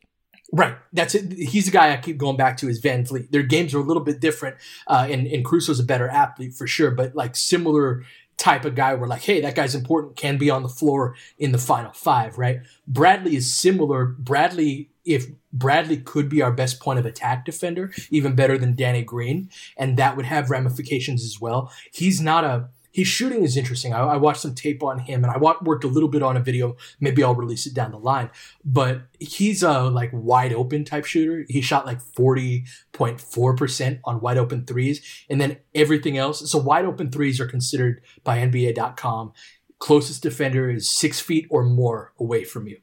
[0.52, 0.76] Right.
[0.92, 1.32] That's it.
[1.32, 3.32] He's the guy I keep going back to is VanVleet.
[3.32, 6.68] Their games are a little bit different, uh, and, and Caruso's a better athlete for
[6.68, 8.04] sure, but like similar
[8.36, 11.50] type of guy where like, hey, that guy's important, can be on the floor in
[11.50, 12.60] the final five, right?
[12.86, 14.06] Bradley is similar.
[14.06, 19.02] Bradley if Bradley could be our best point of attack defender, even better than Danny
[19.02, 21.72] Green, and that would have ramifications as well.
[21.92, 23.92] He's not a his shooting is interesting.
[23.92, 26.40] I, I watched some tape on him, and I worked a little bit on a
[26.40, 26.78] video.
[26.98, 28.30] Maybe I'll release it down the line.
[28.64, 31.44] But he's a like wide open type shooter.
[31.46, 36.50] He shot like forty point four percent on wide open threes, and then everything else.
[36.50, 39.34] So wide open threes are considered by NBA.com.
[39.78, 42.78] Closest defender is six feet or more away from you.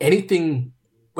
[0.00, 0.72] Anything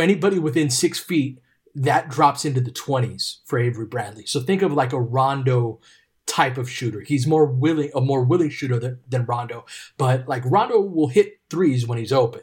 [0.02, 1.40] anybody within six feet,
[1.74, 4.26] that drops into the 20s for Avery Bradley.
[4.26, 5.80] So think of like a Rondo
[6.26, 7.00] type of shooter.
[7.00, 9.66] He's more willing, a more willing shooter than, than Rondo,
[9.98, 12.42] but like Rondo will hit threes when he's open.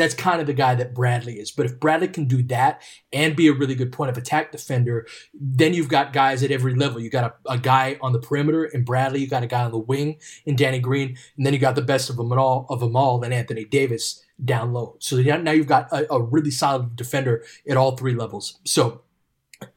[0.00, 1.50] That's kind of the guy that Bradley is.
[1.50, 2.82] But if Bradley can do that
[3.12, 6.74] and be a really good point of attack defender, then you've got guys at every
[6.74, 7.00] level.
[7.00, 9.70] You got a, a guy on the perimeter in Bradley, you got a guy on
[9.70, 12.80] the wing in Danny Green, and then you got the best of them all of
[12.80, 14.96] them all in Anthony Davis down low.
[15.00, 18.58] So now you've got a, a really solid defender at all three levels.
[18.64, 19.02] So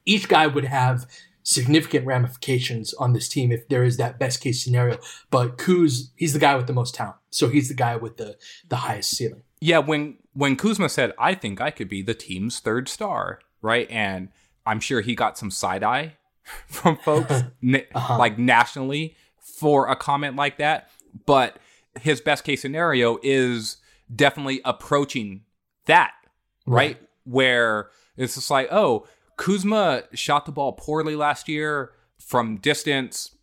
[0.05, 1.05] each guy would have
[1.43, 4.97] significant ramifications on this team if there is that best case scenario.
[5.29, 7.17] But Kuz, he's the guy with the most talent.
[7.29, 8.37] So he's the guy with the,
[8.69, 9.43] the highest ceiling.
[9.63, 13.89] Yeah, when when Kuzma said, I think I could be the team's third star, right?
[13.89, 14.27] And
[14.65, 16.17] I'm sure he got some side eye
[16.67, 17.31] from folks
[17.63, 18.17] uh-huh.
[18.17, 20.89] like nationally for a comment like that.
[21.25, 21.59] But
[21.97, 23.77] his best case scenario is
[24.13, 25.43] definitely approaching
[25.85, 26.11] that,
[26.65, 26.97] right?
[26.97, 27.01] right?
[27.23, 33.33] Where it's just like, oh, Kuzma shot the ball poorly last year from distance.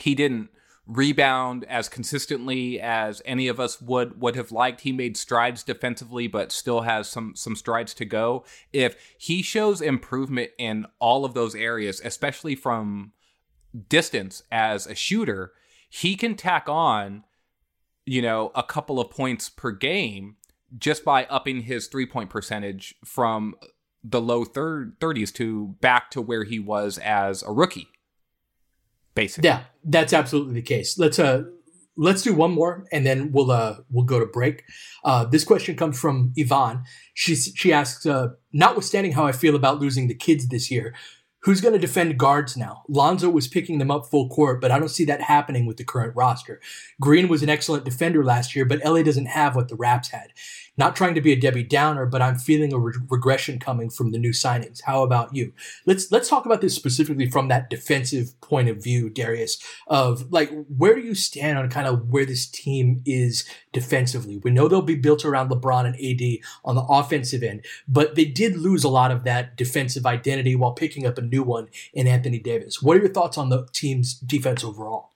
[0.00, 0.48] He didn't
[0.86, 4.82] rebound as consistently as any of us would would have liked.
[4.82, 8.44] He made strides defensively, but still has some some strides to go.
[8.72, 13.12] If he shows improvement in all of those areas, especially from
[13.88, 15.52] distance as a shooter,
[15.88, 17.24] he can tack on
[18.04, 20.36] you know, a couple of points per game
[20.78, 23.54] just by upping his three point percentage from
[24.02, 27.88] the low third 30s to back to where he was as a rookie.
[29.14, 29.48] Basically.
[29.48, 30.98] Yeah, that's absolutely the case.
[30.98, 31.44] Let's uh
[31.96, 34.64] let's do one more and then we'll uh we'll go to break.
[35.04, 36.84] Uh this question comes from Yvonne.
[37.14, 40.94] She she asks uh notwithstanding how I feel about losing the kids this year,
[41.42, 42.84] Who's going to defend guards now?
[42.88, 45.84] Lonzo was picking them up full court, but I don't see that happening with the
[45.84, 46.60] current roster.
[47.00, 50.28] Green was an excellent defender last year, but LA doesn't have what the Raps had.
[50.78, 54.10] Not trying to be a Debbie Downer, but I'm feeling a re- regression coming from
[54.10, 54.80] the new signings.
[54.82, 55.52] How about you?
[55.84, 59.58] Let's let's talk about this specifically from that defensive point of view, Darius.
[59.86, 64.38] Of like, where do you stand on kind of where this team is defensively?
[64.38, 68.24] We know they'll be built around LeBron and AD on the offensive end, but they
[68.24, 72.06] did lose a lot of that defensive identity while picking up a new one in
[72.06, 72.80] Anthony Davis.
[72.80, 75.11] What are your thoughts on the team's defense overall?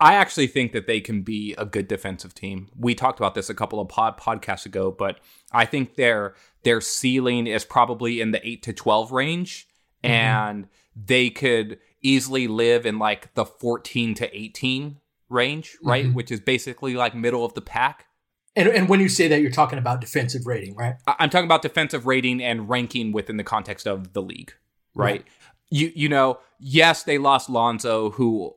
[0.00, 2.68] I actually think that they can be a good defensive team.
[2.76, 5.20] We talked about this a couple of pod podcasts ago, but
[5.52, 9.68] I think their their ceiling is probably in the 8 to 12 range
[10.02, 10.12] mm-hmm.
[10.12, 16.04] and they could easily live in like the 14 to 18 range, right?
[16.04, 16.14] Mm-hmm.
[16.14, 18.06] Which is basically like middle of the pack.
[18.54, 20.94] And, and when you say that, you're talking about defensive rating, right?
[21.06, 24.54] I'm talking about defensive rating and ranking within the context of the league,
[24.94, 25.04] right?
[25.04, 25.24] right.
[25.70, 28.54] you you know, yes, they lost Lonzo, who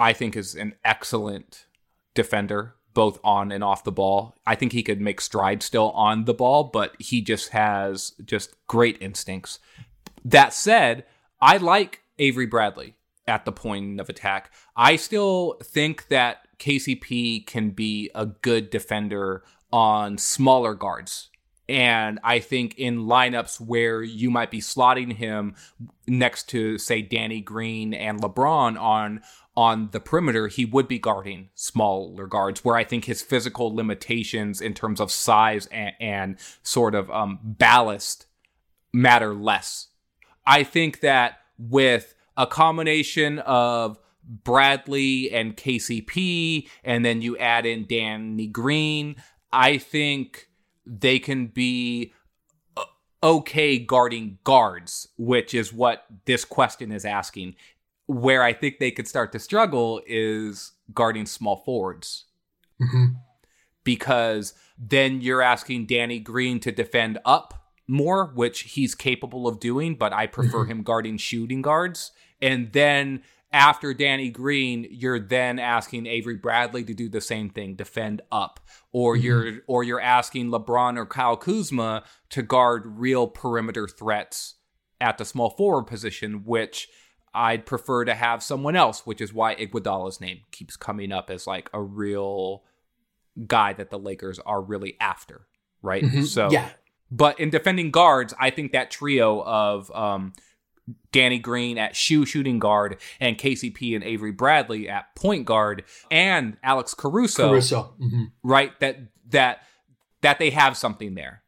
[0.00, 1.66] I think is an excellent
[2.14, 4.34] defender, both on and off the ball.
[4.46, 8.56] I think he could make strides still on the ball, but he just has just
[8.66, 9.58] great instincts.
[10.24, 11.04] That said,
[11.40, 12.94] I like Avery Bradley
[13.26, 14.50] at the point of attack.
[14.74, 21.29] I still think that KCP can be a good defender on smaller guards.
[21.70, 25.54] And I think in lineups where you might be slotting him
[26.08, 29.20] next to, say, Danny Green and LeBron on
[29.56, 32.64] on the perimeter, he would be guarding smaller guards.
[32.64, 37.38] Where I think his physical limitations in terms of size and, and sort of um,
[37.44, 38.26] ballast
[38.92, 39.88] matter less.
[40.44, 47.86] I think that with a combination of Bradley and KCP, and then you add in
[47.86, 49.14] Danny Green,
[49.52, 50.48] I think
[50.90, 52.12] they can be
[52.76, 52.84] uh,
[53.22, 57.54] okay guarding guards, which is what this question is asking.
[58.06, 62.24] Where I think they could start to struggle is guarding small forwards.
[62.82, 63.14] Mm-hmm.
[63.84, 67.54] Because then you're asking Danny Green to defend up
[67.86, 70.70] more, which he's capable of doing, but I prefer mm-hmm.
[70.70, 72.10] him guarding shooting guards.
[72.42, 77.74] And then after Danny Green, you're then asking Avery Bradley to do the same thing,
[77.74, 78.60] defend up,
[78.92, 79.24] or mm-hmm.
[79.24, 84.54] you're or you're asking LeBron or Kyle Kuzma to guard real perimeter threats
[85.00, 86.88] at the small forward position, which
[87.34, 91.46] I'd prefer to have someone else, which is why Iguodala's name keeps coming up as
[91.46, 92.64] like a real
[93.46, 95.46] guy that the Lakers are really after,
[95.82, 96.04] right?
[96.04, 96.22] Mm-hmm.
[96.22, 96.70] So yeah.
[97.12, 100.32] But in defending guards, I think that trio of um,
[101.12, 106.56] Danny Green at shoe shooting guard and KCP and Avery Bradley at point guard and
[106.62, 107.48] Alex Caruso.
[107.48, 107.94] Caruso.
[108.00, 108.24] Mm-hmm.
[108.42, 108.78] Right?
[108.80, 108.98] That
[109.30, 109.62] that
[110.22, 111.42] that they have something there.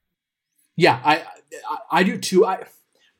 [0.76, 1.24] Yeah, I
[1.68, 2.46] I, I do too.
[2.46, 2.64] I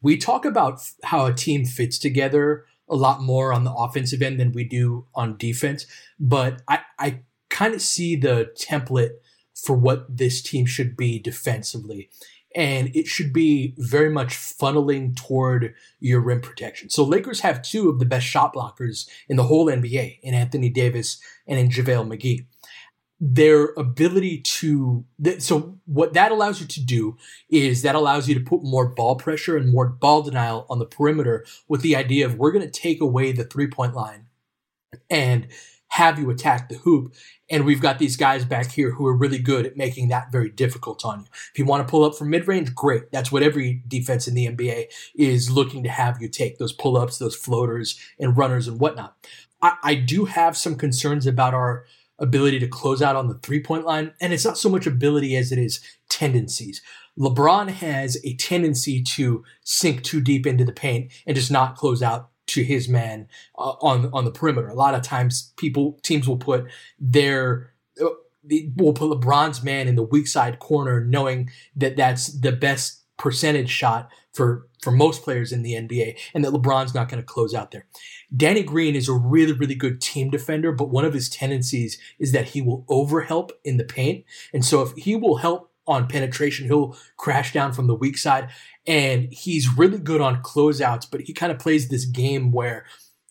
[0.00, 4.40] we talk about how a team fits together a lot more on the offensive end
[4.40, 5.86] than we do on defense,
[6.18, 9.12] but I I kind of see the template
[9.54, 12.10] for what this team should be defensively
[12.54, 16.90] and it should be very much funneling toward your rim protection.
[16.90, 20.68] So Lakers have two of the best shot blockers in the whole NBA, in Anthony
[20.68, 22.46] Davis and in JaVale McGee.
[23.24, 25.04] Their ability to
[25.38, 27.16] so what that allows you to do
[27.48, 30.86] is that allows you to put more ball pressure and more ball denial on the
[30.86, 34.26] perimeter with the idea of we're going to take away the three point line
[35.08, 35.46] and
[35.92, 37.14] have you attack the hoop.
[37.50, 40.48] And we've got these guys back here who are really good at making that very
[40.48, 41.26] difficult on you.
[41.52, 43.12] If you want to pull up from mid range, great.
[43.12, 46.96] That's what every defense in the NBA is looking to have you take those pull
[46.96, 49.16] ups, those floaters, and runners and whatnot.
[49.60, 51.84] I, I do have some concerns about our
[52.18, 54.14] ability to close out on the three point line.
[54.18, 56.80] And it's not so much ability as it is tendencies.
[57.18, 62.02] LeBron has a tendency to sink too deep into the paint and just not close
[62.02, 64.68] out to his man uh, on on the perimeter.
[64.68, 66.66] A lot of times, people teams will put
[66.98, 68.10] their uh,
[68.76, 73.70] will put LeBron's man in the weak side corner, knowing that that's the best percentage
[73.70, 77.54] shot for for most players in the NBA, and that LeBron's not going to close
[77.54, 77.86] out there.
[78.36, 82.32] Danny Green is a really really good team defender, but one of his tendencies is
[82.32, 86.66] that he will overhelp in the paint, and so if he will help on penetration.
[86.66, 88.50] He'll crash down from the weak side
[88.86, 92.84] and he's really good on closeouts, but he kind of plays this game where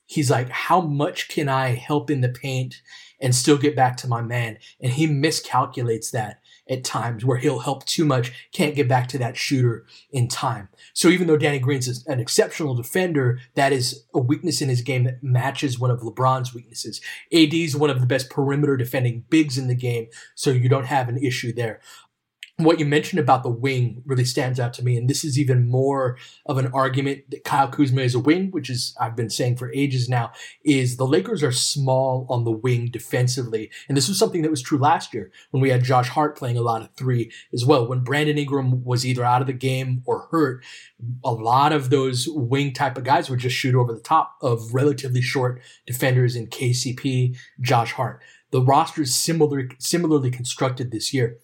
[0.06, 2.82] he's like, how much can I help in the paint
[3.20, 4.58] and still get back to my man?
[4.80, 9.18] And he miscalculates that at times where he'll help too much, can't get back to
[9.18, 10.70] that shooter in time.
[10.94, 15.04] So even though Danny Green's an exceptional defender, that is a weakness in his game
[15.04, 17.02] that matches one of LeBron's weaknesses.
[17.34, 20.86] AD is one of the best perimeter defending bigs in the game, so you don't
[20.86, 21.82] have an issue there
[22.66, 24.98] what you mentioned about the wing really stands out to me.
[24.98, 28.70] And this is even more of an argument that Kyle Kuzma is a wing, which
[28.70, 30.32] is I've been saying for ages now,
[30.64, 33.70] is the Lakers are small on the wing defensively.
[33.88, 36.58] And this was something that was true last year when we had Josh Hart playing
[36.58, 37.88] a lot of three as well.
[37.88, 40.64] When Brandon Ingram was either out of the game or hurt,
[41.24, 44.74] a lot of those wing type of guys would just shoot over the top of
[44.74, 48.22] relatively short defenders in KCP, Josh Hart.
[48.52, 51.38] The roster is similar, similarly constructed this year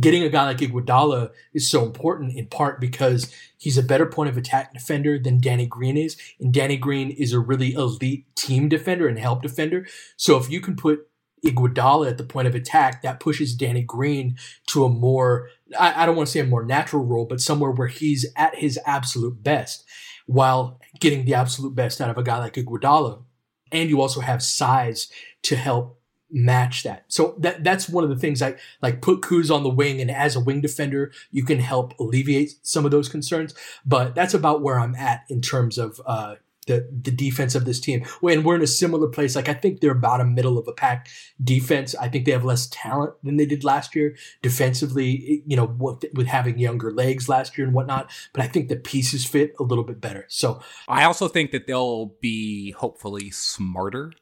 [0.00, 4.30] getting a guy like Iguodala is so important in part because he's a better point
[4.30, 8.68] of attack defender than Danny Green is, and Danny Green is a really elite team
[8.68, 9.86] defender and help defender.
[10.16, 11.08] So if you can put
[11.44, 14.36] Iguodala at the point of attack, that pushes Danny Green
[14.68, 15.48] to a more
[15.78, 18.56] I, I don't want to say a more natural role, but somewhere where he's at
[18.56, 19.84] his absolute best,
[20.26, 23.22] while getting the absolute best out of a guy like Iguodala.
[23.70, 25.08] And you also have size
[25.42, 25.97] to help
[26.30, 27.04] match that.
[27.08, 30.10] So that that's one of the things I like put Kuz on the wing and
[30.10, 33.54] as a wing defender, you can help alleviate some of those concerns.
[33.86, 36.36] But that's about where I'm at in terms of uh
[36.68, 38.04] the, the defense of this team.
[38.20, 40.72] When we're in a similar place, like I think they're about a middle of a
[40.72, 41.08] pack
[41.42, 41.94] defense.
[41.96, 46.04] I think they have less talent than they did last year defensively, you know, with,
[46.14, 48.10] with having younger legs last year and whatnot.
[48.32, 50.26] But I think the pieces fit a little bit better.
[50.28, 54.12] So I also think that they'll be hopefully smarter,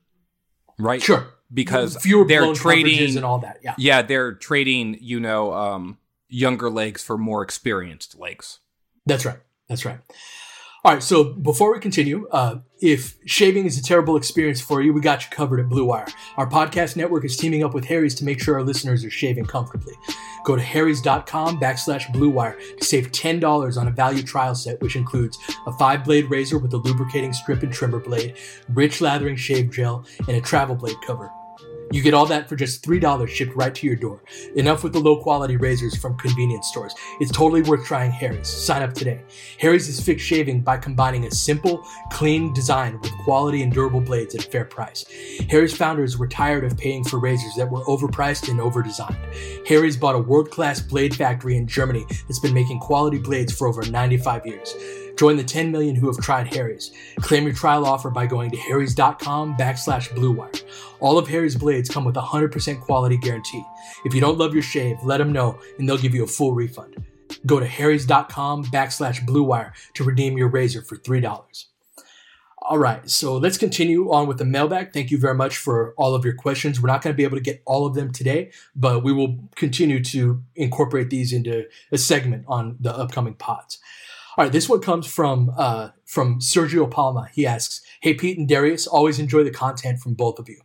[0.79, 1.03] right?
[1.03, 3.59] Sure because fewer they're trading and all that.
[3.63, 4.99] Yeah, yeah, they're trading.
[5.01, 5.99] You know, um,
[6.29, 8.61] younger legs for more experienced legs.
[9.05, 9.39] That's right.
[9.69, 9.99] That's right.
[10.87, 11.03] All right.
[11.03, 15.25] So before we continue, uh, if shaving is a terrible experience for you, we got
[15.25, 16.07] you covered at Blue Wire.
[16.37, 19.47] Our podcast network is teaming up with Harry's to make sure our listeners are shaving
[19.47, 19.95] comfortably.
[20.45, 24.95] Go to harrys.com backslash Blue Wire to save $10 on a value trial set, which
[24.95, 28.37] includes a five blade razor with a lubricating strip and trimmer blade,
[28.69, 31.33] rich lathering shave gel, and a travel blade cover.
[31.93, 34.21] You get all that for just $3 shipped right to your door.
[34.57, 36.95] Enough with the low quality razors from convenience stores.
[37.21, 38.49] It's totally worth trying Harry's.
[38.49, 39.23] Sign up today.
[39.59, 44.35] Harry's is fixed shaving by combining a simple, clean design with quality and durable blades
[44.35, 45.05] at a fair price.
[45.49, 49.67] Harry's founders were tired of paying for razors that were overpriced and overdesigned.
[49.67, 53.69] Harry's bought a world class blade factory in Germany that's been making quality blades for
[53.69, 54.75] over 95 years.
[55.17, 56.93] Join the 10 million who have tried Harry's.
[57.21, 60.63] Claim your trial offer by going to harrys.com backslash bluewire.
[61.01, 63.65] All of Harry's blades come with a 100% quality guarantee.
[64.05, 66.53] If you don't love your shave, let them know and they'll give you a full
[66.53, 67.03] refund.
[67.47, 71.65] Go to harrys.com backslash bluewire to redeem your razor for $3.
[72.69, 74.93] All right, so let's continue on with the mailbag.
[74.93, 76.81] Thank you very much for all of your questions.
[76.81, 79.39] We're not going to be able to get all of them today, but we will
[79.55, 83.79] continue to incorporate these into a segment on the upcoming pods.
[84.37, 87.29] All right, this one comes from uh, from Sergio Palma.
[87.33, 90.61] He asks, "Hey Pete and Darius, always enjoy the content from both of you.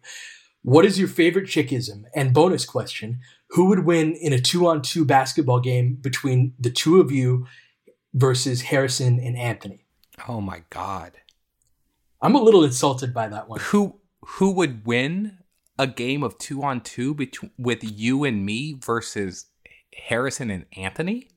[0.62, 2.04] What is your favorite chickism?
[2.14, 3.20] And bonus question:
[3.52, 7.48] Who would win in a two-on-two basketball game between the two of you
[8.14, 9.86] versus Harrison and Anthony?"
[10.28, 11.14] Oh my god,
[12.22, 13.62] I'm a little insulted by that one.
[13.62, 15.38] Who who would win
[15.80, 19.46] a game of two-on-two between with you and me versus
[19.96, 21.30] Harrison and Anthony?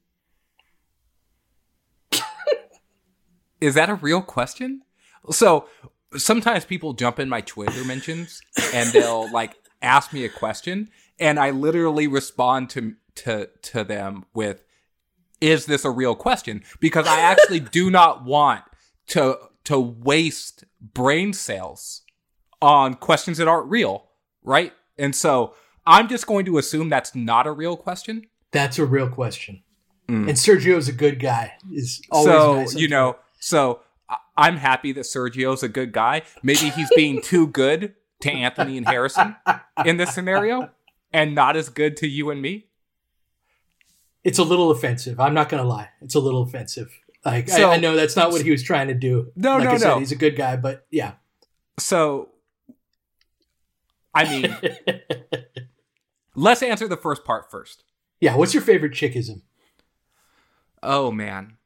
[3.65, 4.83] Is that a real question?
[5.31, 5.67] So
[6.17, 8.43] sometimes people jump in my Twitter mentions
[8.75, 14.27] and they'll like ask me a question, and I literally respond to to to them
[14.35, 14.65] with,
[15.41, 18.65] "Is this a real question?" Because I actually do not want
[19.09, 22.03] to to waste brain cells
[22.61, 24.11] on questions that aren't real,
[24.43, 24.75] right?
[24.99, 25.55] And so
[25.87, 28.27] I'm just going to assume that's not a real question.
[28.53, 29.63] That's a real question.
[30.09, 30.29] Mm.
[30.29, 31.55] And Sergio's a good guy.
[31.73, 33.81] Is always so nice you know so
[34.39, 36.23] I'm happy that Sergio's a good guy.
[36.43, 39.37] Maybe he's being too good to Anthony and Harrison
[39.85, 40.71] in this scenario
[41.13, 42.69] and not as good to you and me.
[44.25, 45.21] It's a little offensive.
[45.21, 45.91] I'm not going to lie.
[46.01, 46.99] It's a little offensive.
[47.23, 49.31] Like so, I, I, know that's not what he was trying to do.
[49.37, 49.99] No, like no, said, no.
[49.99, 51.13] He's a good guy, but yeah.
[51.79, 52.31] So,
[54.15, 54.57] I mean,
[56.35, 57.85] let's answer the first part first.
[58.21, 58.37] Yeah.
[58.37, 59.43] What's your favorite chickism?
[60.83, 61.57] Oh man,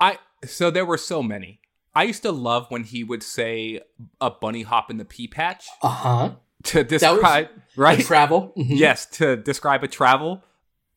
[0.00, 1.60] I so there were so many.
[1.94, 3.80] I used to love when he would say
[4.20, 5.66] a bunny hop in the pea patch.
[5.82, 6.30] Uh huh.
[6.64, 8.52] To describe right travel.
[8.56, 8.74] Mm-hmm.
[8.74, 10.42] Yes, to describe a travel.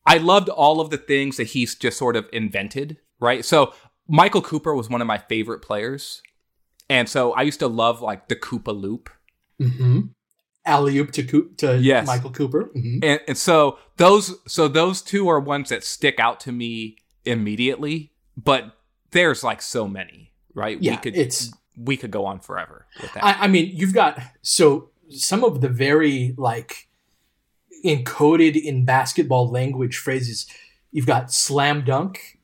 [0.04, 2.98] I loved all of the things that he's just sort of invented.
[3.20, 3.44] Right.
[3.44, 3.72] So
[4.08, 6.20] Michael Cooper was one of my favorite players,
[6.90, 9.08] and so I used to love like the Coop-a-loop.
[9.60, 10.00] Mm-hmm.
[10.64, 12.06] Alley oop to, Co- to yes.
[12.06, 12.70] Michael Cooper.
[12.76, 12.98] Mm-hmm.
[13.02, 18.12] And, and so those so those two are ones that stick out to me immediately.
[18.36, 18.76] But
[19.12, 20.80] there's like so many, right?
[20.80, 23.24] Yeah, we could it's we could go on forever with that.
[23.24, 26.88] I, I mean, you've got so some of the very like
[27.84, 30.46] encoded in basketball language phrases.
[30.90, 32.38] You've got slam dunk,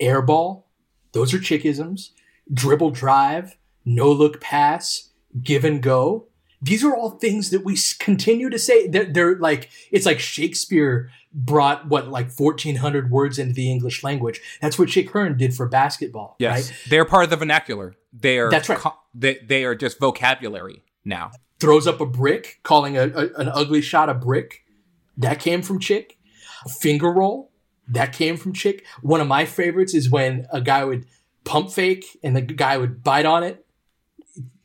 [0.00, 0.64] airball,
[1.12, 2.10] those are chickisms,
[2.52, 5.10] dribble drive, no look pass,
[5.42, 6.26] give and go.
[6.64, 8.88] These are all things that we continue to say.
[8.88, 14.40] They're, they're like, it's like Shakespeare brought what like 1400 words into the english language.
[14.62, 16.70] That's what chick hearn did for basketball yes.
[16.70, 16.78] right?
[16.88, 17.96] they're part of the vernacular.
[18.12, 18.78] They are that's right.
[18.78, 21.32] co- they, they are just vocabulary now.
[21.58, 24.64] Throws up a brick calling a, a, an ugly shot a brick.
[25.16, 26.18] That came from chick.
[26.68, 27.50] Finger roll.
[27.88, 28.86] That came from chick.
[29.02, 31.04] One of my favorites is when a guy would
[31.44, 33.63] pump fake and the guy would bite on it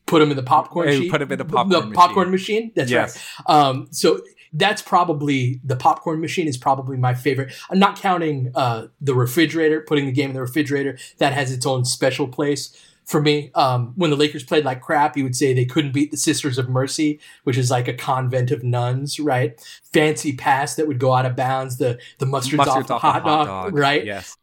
[0.10, 1.94] put them in the popcorn hey, put them in the popcorn the machine.
[1.94, 3.24] popcorn machine that's yes.
[3.48, 4.20] right um, so
[4.54, 7.54] that's probably the popcorn machine is probably my favorite.
[7.70, 10.98] I'm not counting uh, the refrigerator, putting the game in the refrigerator.
[11.18, 13.52] That has its own special place for me.
[13.56, 16.58] Um, when the Lakers played like crap, he would say they couldn't beat the Sisters
[16.58, 19.60] of Mercy, which is like a convent of nuns, right?
[19.94, 21.78] Fancy pass that would go out of bounds.
[21.78, 24.06] The the mustard's, Mustard's off, the hot, dog, right?
[24.06, 24.36] Yes.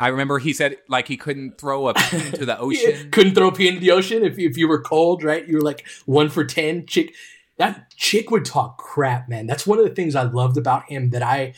[0.00, 3.10] I remember he said like he couldn't throw a pea into the ocean.
[3.10, 5.46] couldn't throw a into the ocean if if you were cold, right?
[5.46, 6.86] You were like one for ten.
[6.86, 7.14] Chick,
[7.56, 9.46] that chick would talk crap, man.
[9.46, 11.10] That's one of the things I loved about him.
[11.10, 11.54] That I,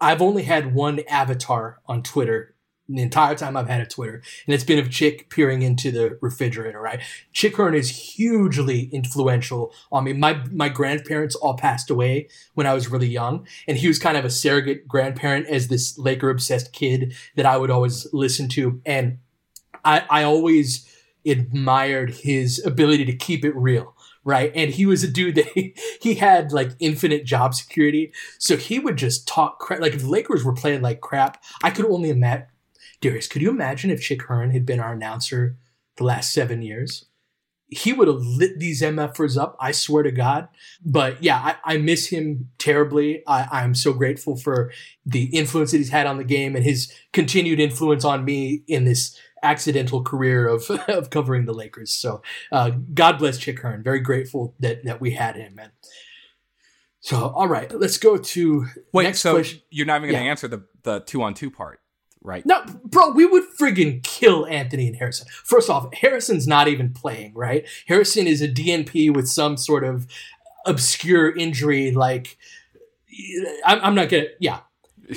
[0.00, 2.53] I've only had one avatar on Twitter
[2.88, 6.18] the entire time I've had a Twitter, and it's been of Chick peering into the
[6.20, 6.80] refrigerator.
[6.80, 7.00] Right,
[7.32, 10.12] Chick Hearn is hugely influential on me.
[10.12, 14.16] My my grandparents all passed away when I was really young, and he was kind
[14.16, 18.80] of a surrogate grandparent as this Laker obsessed kid that I would always listen to,
[18.84, 19.18] and
[19.84, 20.88] I I always
[21.26, 24.52] admired his ability to keep it real right?
[24.54, 28.12] And he was a dude that he, he had like infinite job security.
[28.38, 29.80] So he would just talk crap.
[29.80, 32.46] Like if the Lakers were playing like crap, I could only imagine.
[33.00, 35.56] Darius, could you imagine if Chick Hearn had been our announcer
[35.96, 37.06] the last seven years?
[37.68, 40.48] He would have lit these MFers up, I swear to God.
[40.84, 43.22] But yeah, I, I miss him terribly.
[43.26, 44.70] I, I'm so grateful for
[45.04, 48.84] the influence that he's had on the game and his continued influence on me in
[48.84, 51.92] this accidental career of, of covering the Lakers.
[51.92, 52.22] So
[52.52, 53.82] uh, God bless Chick Hearn.
[53.82, 55.72] Very grateful that, that we had him, man.
[57.00, 59.60] So, all right, let's go to Wait, next so question.
[59.70, 60.30] you're not even going to Yeah.
[60.30, 61.80] answer the the two on two part,
[62.24, 62.44] right?
[62.44, 65.28] No, bro, we would friggin' kill Anthony and Harrison.
[65.44, 67.68] First off, Harrison's not even playing, right?
[67.86, 70.06] Harrison is a DNP with some sort of
[70.66, 71.92] obscure injury.
[71.92, 72.38] Like,
[73.64, 74.60] I'm, I'm not gonna, yeah.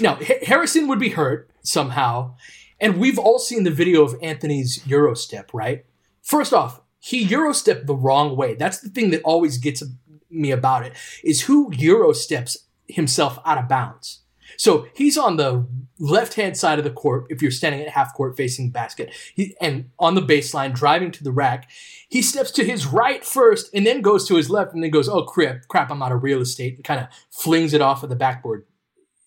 [0.02, 2.36] No, Ha- Harrison would be hurt somehow.
[2.80, 5.86] And we've all seen the video of Anthony's Eurostep, right?
[6.22, 8.54] First off, he Eurostepped the wrong way.
[8.54, 9.82] That's the thing that always gets
[10.30, 10.94] me about it,
[11.24, 14.24] is who Eurosteps himself out of bounds.
[14.58, 15.66] So he's on the
[16.00, 19.14] left hand side of the court if you're standing at half court facing the basket.
[19.34, 21.70] He, and on the baseline, driving to the rack,
[22.10, 25.10] he steps to his right first and then goes to his left and then goes,
[25.10, 28.10] oh crap, crap, I'm out of real estate and kind of flings it off of
[28.10, 28.66] the backboard.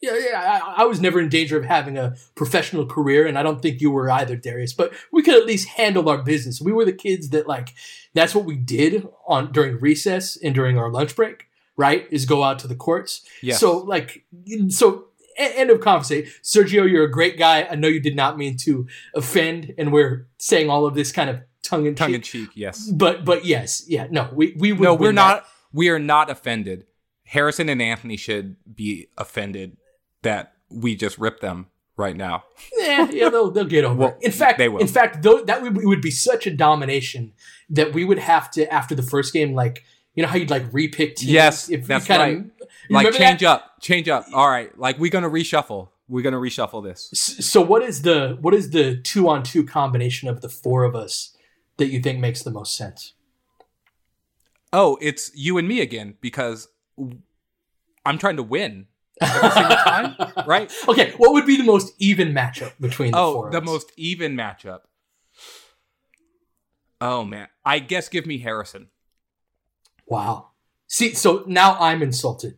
[0.03, 3.43] Yeah, yeah, I, I was never in danger of having a professional career, and I
[3.43, 4.73] don't think you were either, Darius.
[4.73, 6.59] But we could at least handle our business.
[6.59, 7.75] We were the kids that like
[8.15, 12.07] that's what we did on during recess and during our lunch break, right?
[12.11, 13.27] Is go out to the courts.
[13.43, 13.61] Yes.
[13.61, 14.25] So like,
[14.71, 15.10] so
[15.41, 16.31] end of conversation.
[16.43, 17.67] Sergio, you're a great guy.
[17.71, 21.31] I know you did not mean to offend, and we're saying all of this kind
[21.31, 22.49] of tongue in Tongue in cheek.
[22.49, 22.91] cheek, yes.
[22.91, 25.43] But but yes, yeah, no, we we No, we're not.
[25.43, 25.51] that.
[25.73, 26.87] We are not offended.
[27.25, 29.77] Harrison and Anthony should be offended
[30.23, 31.67] that we just ripped them
[31.97, 32.43] right now.
[32.79, 34.27] yeah, yeah, they'll, they'll get over Well, it.
[34.27, 34.81] In fact, they will.
[34.81, 37.33] in fact, though, that would, would be such a domination
[37.69, 39.85] that we would have to after the first game, like
[40.15, 41.25] you know how you'd like repick teams.
[41.25, 42.45] Yes, if that's you kinda, right.
[42.89, 43.49] you Like change that?
[43.49, 44.27] up, change up.
[44.33, 45.89] All right, like we're gonna reshuffle.
[46.09, 47.09] We're gonna reshuffle this.
[47.13, 50.95] So what is the what is the two on two combination of the four of
[50.95, 51.37] us
[51.77, 53.15] that you think makes the most sense?
[54.73, 56.69] Oh, it's you and me again because
[58.05, 58.87] I'm trying to win
[59.21, 60.73] every single time, right?
[60.89, 63.49] Okay, what would be the most even matchup between the oh, four?
[63.49, 64.81] Oh, the most even matchup.
[67.01, 68.89] Oh man, I guess give me Harrison.
[70.11, 70.49] Wow.
[70.89, 72.57] See, so now I'm insulted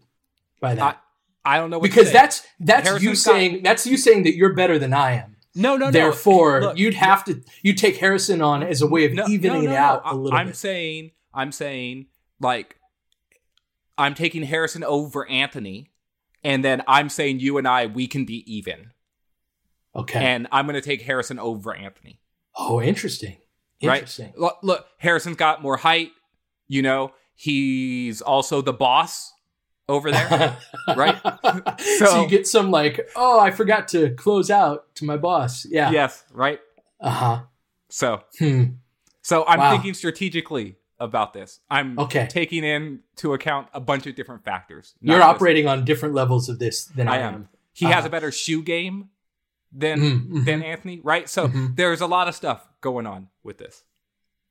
[0.61, 1.03] by that
[1.44, 4.55] I don't know because that's that's you Harrison's got- saying that's you saying that you're
[4.55, 5.36] better than I am.
[5.55, 5.90] no, no, no.
[5.90, 9.64] Therefore, Look, you'd have to you take Harrison on as a way of no, evening
[9.64, 10.57] no, it out a little I'm bit.
[10.57, 12.07] saying, I'm saying,
[12.40, 12.76] like,
[13.98, 15.90] I'm taking Harrison over Anthony,
[16.44, 18.92] and then I'm saying you and I we can be even,
[19.96, 20.24] okay.
[20.24, 22.20] and I'm going to take Harrison over Anthony.
[22.57, 23.36] oh, interesting.
[23.82, 23.96] Right?
[23.96, 24.32] Interesting.
[24.36, 26.11] Look, look, Harrison's got more height.
[26.68, 29.33] You know, he's also the boss
[29.89, 30.57] over there.
[30.97, 31.20] right?
[31.99, 35.66] so, So- you get some like, oh, I forgot to close out to my boss.
[35.68, 35.91] Yeah.
[35.91, 36.61] Yes, right.
[37.01, 37.41] Uh huh.
[37.89, 38.64] So, Hmm.
[39.22, 39.70] so I'm Wow.
[39.72, 41.61] thinking strategically about this.
[41.68, 42.26] I'm Okay.
[42.30, 44.95] taking into account a bunch of different factors.
[45.01, 47.49] You're operating on different levels of this than I, I am.
[47.72, 48.07] He has Uh-huh.
[48.07, 49.09] a better shoe game
[49.72, 50.45] than Mm, mhm.
[50.45, 51.28] than Anthony, right?
[51.28, 51.74] So Mhm.
[51.76, 53.83] there's a lot of stuff going on with this.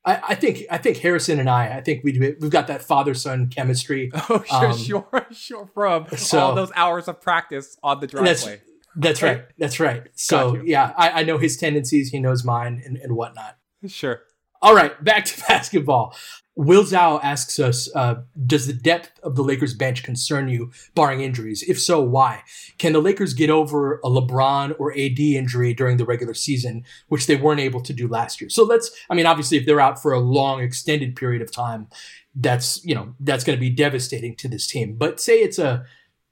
[0.04, 3.14] I, I think I think Harrison and I, I think we we've got that father
[3.14, 4.10] son chemistry.
[4.28, 5.70] Oh, sure, Um, sure, sure.
[5.74, 8.62] From so- all those hours of practice on the That's driveway.
[8.96, 9.44] that's right.
[9.58, 10.08] That's right.
[10.14, 12.10] So yeah, I, I know his tendencies.
[12.10, 13.56] He knows mine and, and whatnot.
[13.86, 14.22] Sure.
[14.62, 16.16] All right, back to basketball.
[16.54, 21.22] Will Zhao asks us, uh, does the depth of the Lakers bench concern you, barring
[21.22, 21.62] injuries?
[21.62, 22.42] If so, why?
[22.76, 27.26] Can the Lakers get over a LeBron or AD injury during the regular season, which
[27.26, 28.50] they weren't able to do last year?
[28.50, 31.88] So let's, I mean, obviously, if they're out for a long, extended period of time,
[32.34, 34.96] that's, you know, that's going to be devastating to this team.
[34.96, 35.86] But say it's a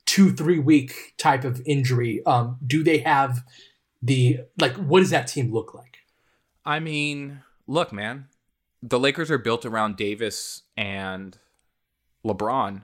[0.05, 3.43] two, three week type of injury, um, do they have
[4.03, 5.97] the, like, what does that team look like?
[6.67, 7.41] I mean,
[7.71, 8.27] look, man,
[8.83, 11.39] the Lakers are built around Davis and
[12.27, 12.83] LeBron.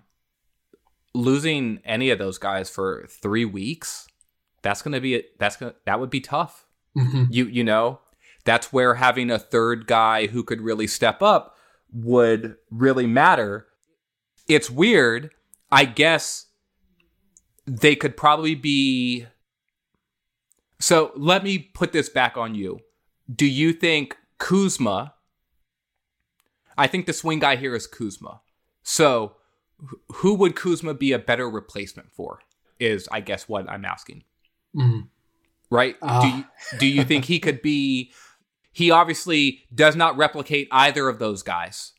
[1.13, 4.07] Losing any of those guys for three weeks,
[4.63, 6.67] that's gonna be that's gonna that would be tough.
[6.97, 7.25] Mm-hmm.
[7.31, 8.01] You you know,
[8.45, 11.57] that's where having a third guy who could really step up
[11.93, 13.67] would really matter.
[14.47, 15.31] It's weird.
[15.71, 16.47] I guess
[17.67, 19.27] they could probably be.
[20.79, 22.81] So let me put this back on you.
[23.35, 25.15] Do you think Kuzma?
[26.79, 28.41] I think the swing guy here is Kuzma.
[28.83, 29.37] So
[30.17, 32.41] who would Kuzma be a better replacement for?
[32.79, 34.25] Is I guess what I'm asking.
[34.75, 35.09] Mm.
[35.71, 35.97] Right?
[36.03, 36.21] Ah.
[36.21, 36.45] Do you,
[36.79, 38.13] do you think he could be?
[38.73, 41.93] He obviously does not replicate either of those guys,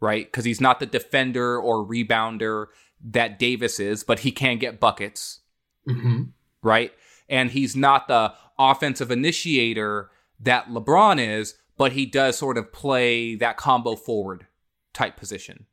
[0.00, 0.26] right?
[0.26, 2.66] Because he's not the defender or rebounder
[3.04, 5.40] that Davis is, but he can get buckets,
[5.86, 6.24] hmm
[6.62, 6.92] right?
[7.28, 10.10] And he's not the offensive initiator
[10.40, 14.46] that LeBron is, but he does sort of play that combo forward
[14.92, 15.66] type position.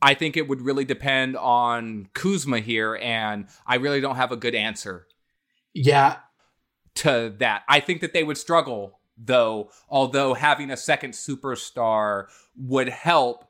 [0.00, 4.36] I think it would really depend on Kuzma here, and I really don't have a
[4.36, 5.06] good answer
[5.74, 6.16] Yeah,
[6.96, 7.62] to that.
[7.68, 12.26] I think that they would struggle, though, although having a second superstar
[12.56, 13.44] would help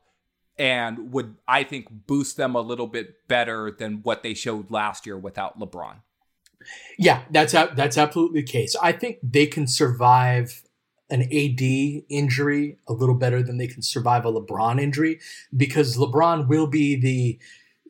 [0.57, 5.07] and would, I think, boost them a little bit better than what they showed last
[5.07, 5.95] year without LeBron.
[6.99, 8.75] Yeah, that's that's absolutely the case.
[8.81, 10.61] I think they can survive
[11.09, 11.61] an AD
[12.09, 15.19] injury a little better than they can survive a LeBron injury
[15.55, 17.39] because LeBron will be the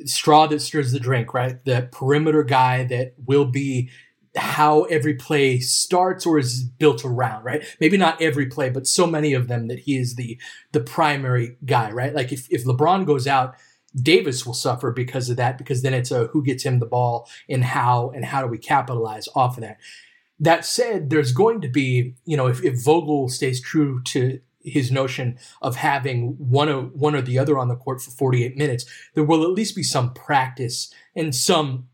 [0.05, 1.63] straw that stirs the drink, right?
[1.63, 3.89] The perimeter guy that will be
[4.35, 7.63] how every play starts or is built around, right?
[7.79, 10.39] Maybe not every play, but so many of them that he is the
[10.71, 12.13] the primary guy, right?
[12.13, 13.55] Like if, if LeBron goes out,
[13.95, 17.27] Davis will suffer because of that, because then it's a who gets him the ball
[17.47, 19.77] and how and how do we capitalize off of that.
[20.39, 24.91] That said, there's going to be, you know, if, if Vogel stays true to his
[24.91, 28.85] notion of having one or one or the other on the court for 48 minutes,
[29.13, 31.87] there will at least be some practice and some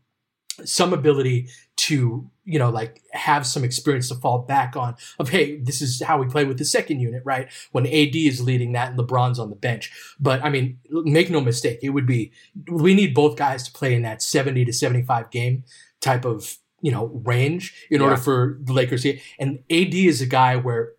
[0.64, 5.58] some ability to you know like have some experience to fall back on of hey
[5.60, 7.48] this is how we play with the second unit right?
[7.72, 9.90] When AD is leading that and LeBron's on the bench.
[10.18, 12.32] But I mean make no mistake it would be
[12.70, 15.64] we need both guys to play in that 70 to 75 game
[16.00, 20.26] type of you know range in order for the Lakers here and AD is a
[20.26, 20.92] guy where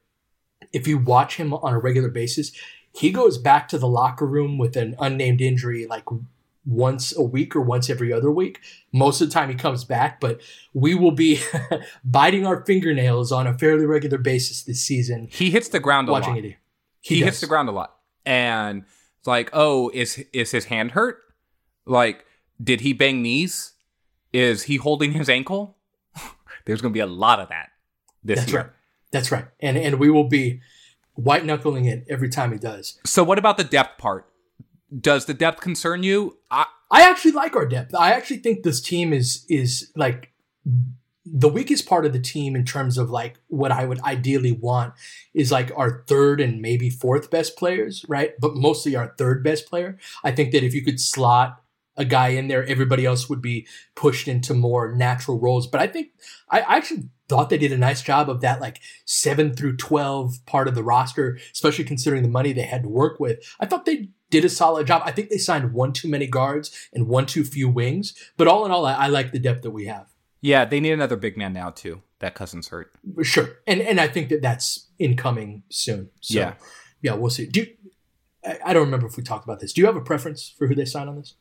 [0.71, 2.51] if you watch him on a regular basis
[2.93, 6.05] he goes back to the locker room with an unnamed injury like
[6.65, 8.59] once a week or once every other week.
[8.91, 10.41] Most of the time he comes back, but
[10.73, 11.39] we will be
[12.03, 16.11] biting our fingernails on a fairly regular basis this season He hits the ground a
[16.11, 16.45] watching lot.
[16.45, 16.55] it.
[17.01, 17.25] He, does.
[17.25, 18.83] hits the ground a lot, and
[19.17, 21.17] it's like, oh, is is his hand hurt?
[21.85, 22.25] Like,
[22.63, 23.73] did he bang knees?
[24.33, 25.77] Is he holding his ankle?
[26.65, 27.69] There's going to be a lot of that
[28.23, 28.61] this That's year.
[28.61, 28.69] right.
[29.11, 29.45] That's right.
[29.59, 30.61] And and we will be
[31.15, 32.99] white knuckling it every time he does.
[33.05, 34.27] So, what about the depth part?
[34.97, 36.37] Does the depth concern you?
[36.49, 37.95] I, I actually like our depth.
[37.95, 40.31] I actually think this team is is like
[41.25, 44.93] the weakest part of the team in terms of like what I would ideally want
[45.33, 48.33] is like our third and maybe fourth best players, right?
[48.39, 49.97] But mostly our third best player.
[50.23, 51.60] I think that if you could slot
[52.01, 55.67] a guy in there, everybody else would be pushed into more natural roles.
[55.67, 56.07] But I think
[56.49, 60.33] I I actually thought they did a nice job of that like seven through twelve
[60.45, 63.37] part of the roster, especially considering the money they had to work with.
[63.59, 65.01] I thought they did a solid job.
[65.05, 68.13] I think they signed one too many guards and one too few wings.
[68.37, 70.07] But all in all, I, I like the depth that we have.
[70.41, 72.01] yeah, they need another big man now too.
[72.19, 72.91] That Cousins' hurt.
[73.23, 76.09] Sure, and and I think that that's incoming soon.
[76.21, 76.53] So, Yeah.
[77.01, 77.45] yeah, we'll see.
[77.47, 77.67] Do you,
[78.45, 79.73] I, I don't remember if we talked about this.
[79.73, 81.33] Do you have a preference for who they sign on this?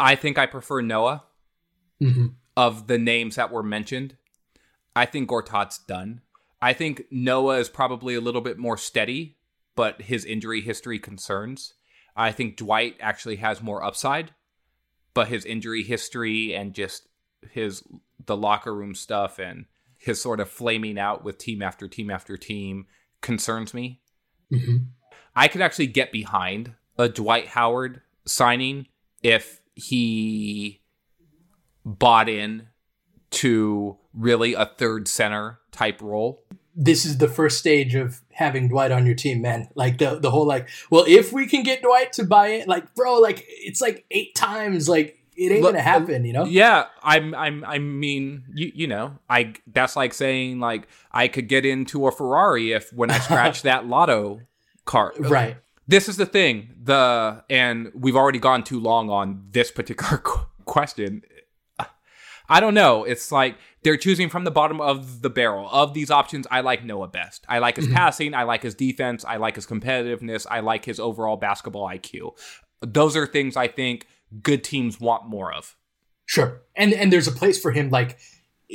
[0.00, 1.24] I think I prefer Noah
[2.02, 2.28] Mm-hmm.
[2.56, 4.16] of the names that were mentioned.
[4.96, 6.22] I think Gortat's done.
[6.62, 9.36] I think Noah is probably a little bit more steady,
[9.76, 11.74] but his injury history concerns.
[12.16, 14.32] I think Dwight actually has more upside,
[15.12, 17.06] but his injury history and just
[17.50, 17.82] his
[18.24, 19.66] the locker room stuff and
[19.98, 22.86] his sort of flaming out with team after team after team
[23.20, 24.00] concerns me.
[24.50, 24.76] Mm-hmm.
[25.36, 28.86] I could actually get behind a Dwight Howard signing
[29.22, 30.80] if he
[31.84, 32.68] bought in
[33.30, 36.44] to really a third center type role.
[36.74, 39.68] This is the first stage of having Dwight on your team, man.
[39.74, 42.94] Like the the whole like, well, if we can get Dwight to buy it, like,
[42.94, 46.44] bro, like it's like eight times, like it ain't Look, gonna happen, you know?
[46.44, 51.48] Yeah, I'm I'm I mean, you you know, I that's like saying like I could
[51.48, 54.40] get into a Ferrari if when I scratch that lotto
[54.84, 55.14] card.
[55.18, 55.56] Right.
[55.90, 56.74] This is the thing.
[56.82, 61.22] The and we've already gone too long on this particular qu- question.
[62.52, 63.04] I don't know.
[63.04, 65.68] It's like they're choosing from the bottom of the barrel.
[65.70, 67.44] Of these options, I like Noah best.
[67.48, 67.94] I like his Mm-hmm.
[67.94, 68.34] passing.
[68.34, 69.24] I like his defense.
[69.24, 70.46] I like his competitiveness.
[70.50, 72.36] I like his overall basketball IQ.
[72.82, 74.06] Those are things I think
[74.42, 75.76] good teams want more of.
[76.26, 76.62] Sure.
[76.76, 78.18] And and there's a place for him like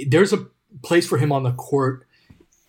[0.08, 0.48] there's a
[0.84, 2.06] place for him on the court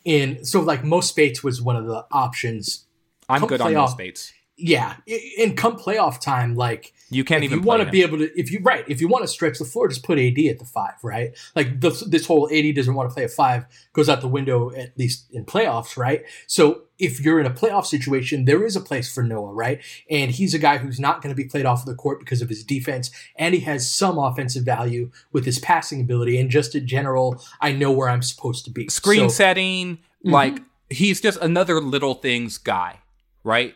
[0.04, 2.86] in so like Mo Speights was one of the options.
[3.28, 4.32] I'm Come good on playoff- those Speights.
[4.58, 4.96] Yeah.
[5.38, 8.40] And come playoff time, like You can't if even you want to be able to
[8.40, 10.64] if you right if you want to stretch the floor just put ad at the
[10.64, 11.36] five right?
[11.54, 14.70] Like this, this whole ad doesn't want to play a five goes out the window
[14.74, 16.24] at least in playoffs right?
[16.46, 19.80] So if you're in a playoff situation there is a place for noah right?
[20.10, 22.40] And he's a guy who's not going to be played off of the court because
[22.40, 26.74] of his defense and he has some offensive value with his passing ability and just
[26.74, 28.88] in general i know where i'm supposed to be.
[28.88, 30.30] Screen So- setting Mm-hmm.
[30.32, 33.00] like he's just another little things guy
[33.44, 33.74] right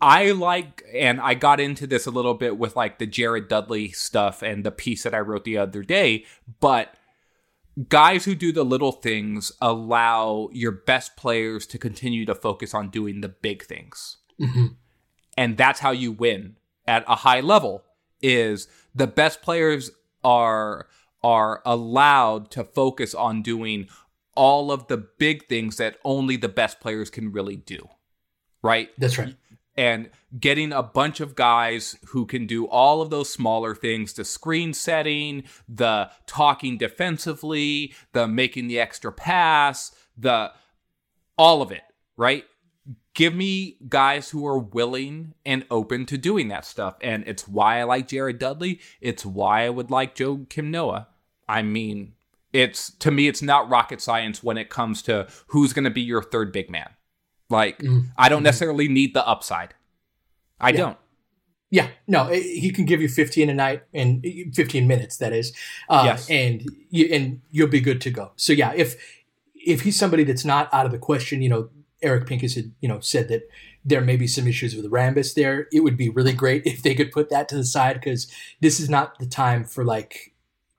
[0.00, 3.90] i like and i got into this a little bit with like the jared dudley
[3.90, 6.24] stuff and the piece that i wrote the other day
[6.60, 6.94] but
[7.88, 12.90] guys who do the little things allow your best players to continue to focus on
[12.90, 14.18] doing the big things.
[14.40, 14.76] Mhm.
[15.36, 17.84] and that's how you win at a high level
[18.22, 19.90] is the best players
[20.24, 20.88] are
[21.22, 23.86] are allowed to focus on doing
[24.34, 27.88] all of the big things that only the best players can really do
[28.62, 28.90] right?
[28.98, 29.34] That's right
[29.80, 34.24] and getting a bunch of guys who can do all of those smaller things the
[34.24, 40.52] screen setting the talking defensively the making the extra pass the
[41.38, 41.82] all of it
[42.20, 42.44] right?
[43.14, 46.96] Give me guys who are willing and open to doing that stuff.
[47.00, 48.78] And it's why i like jared dudley.
[49.00, 51.08] It's why i would like Joakim noah.
[51.48, 52.12] I mean
[52.52, 56.02] it's to me it's not rocket science when it comes to who's going to be
[56.02, 56.90] your third big man
[57.50, 57.82] like
[58.16, 59.74] i don't necessarily need the upside
[60.60, 60.96] i don't
[61.72, 65.18] Yeah, no, he can give you 15 a night and 15 minutes.
[65.18, 65.52] That is,
[65.88, 66.28] uh, Yes.
[66.28, 68.32] and you, and you'll be good to go.
[68.34, 68.96] So yeah, if
[69.54, 71.70] if he's somebody that's not out of the question, you know,
[72.02, 73.42] Eric Pincus had you know said that
[73.84, 75.68] there may be some issues with Rambis there.
[75.72, 78.26] It would be really great if they could put that to the side because
[78.60, 80.29] this is not the time for like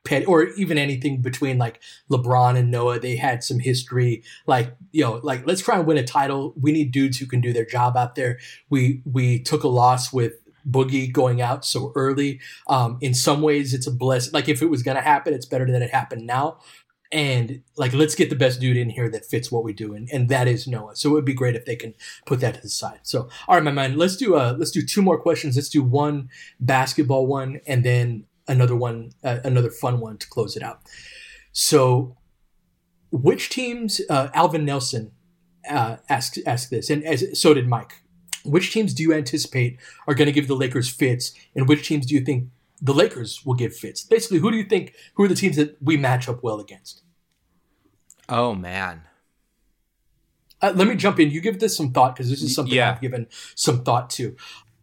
[0.04, 1.80] pet or even anything between like
[2.10, 3.00] LeBron and Noah.
[3.00, 6.54] They had some history, like you know, like let's try and win a title.
[6.60, 8.40] We need dudes who can do their job out there.
[8.70, 10.34] We we took a loss with
[10.70, 12.40] Boogie going out so early.
[12.68, 14.32] Um, in some ways, it's a blessing.
[14.34, 16.58] Like if it was to happen, it's better that it happened now.
[17.14, 20.10] And like, let's get the best dude in here that fits what we do, and,
[20.14, 20.96] and that is Noah.
[20.96, 21.94] So it would be great if they can
[22.26, 23.00] put that to the side.
[23.04, 25.58] So, all right, my man, let's do uh let's do two more questions.
[25.58, 26.30] Let's do one
[26.62, 30.82] basketball one, and then another one, uh, another fun one to close it out.
[31.52, 32.18] So,
[33.12, 34.02] which teams?
[34.10, 35.12] Uh, Alvin Nelson
[35.70, 37.94] uh, asked asked this, and as so did Mike.
[38.44, 42.08] Which teams do you anticipate are going to give the Lakers fits, and which teams
[42.08, 42.50] do you think
[42.82, 44.04] the Lakers will give fits?
[44.04, 47.04] Basically, who do you think who are the teams that we match up well against?
[48.30, 49.02] oh man
[50.62, 51.32] Uh, let me jump in.
[51.32, 52.92] You give this some thought because this is something Yeah.
[52.92, 54.36] I've given some thought to.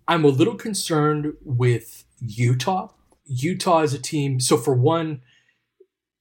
[0.07, 2.89] I'm a little concerned with Utah.
[3.29, 4.41] Utah is a team.
[4.41, 5.23] So for one,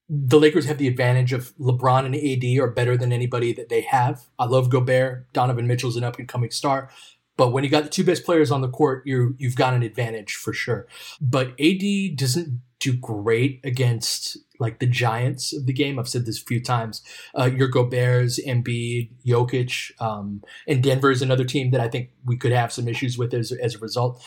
[0.09, 3.81] the Lakers have the advantage of LeBron and AD are better than anybody that they
[3.81, 4.27] have.
[4.39, 5.31] I love Gobert.
[5.33, 6.89] Donovan Mitchell's an up and coming star.
[7.35, 9.83] But when you got the two best players on the court, you you've got an
[9.83, 10.87] advantage for sure.
[11.21, 15.99] But AD doesn't do great against like the giants of the game.
[15.99, 17.03] I've said this a few times.
[17.37, 22.37] Uh, your Gobert's, Embiid, Jokic, um, and Denver is another team that I think we
[22.37, 24.23] could have some issues with as, as a result.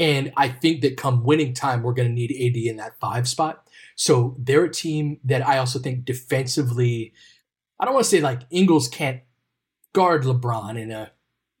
[0.00, 3.28] And I think that come winning time, we're going to need AD in that five
[3.28, 3.68] spot.
[3.96, 7.12] So they're a team that I also think defensively,
[7.78, 9.20] I don't want to say like Ingles can't
[9.92, 11.12] guard LeBron in a,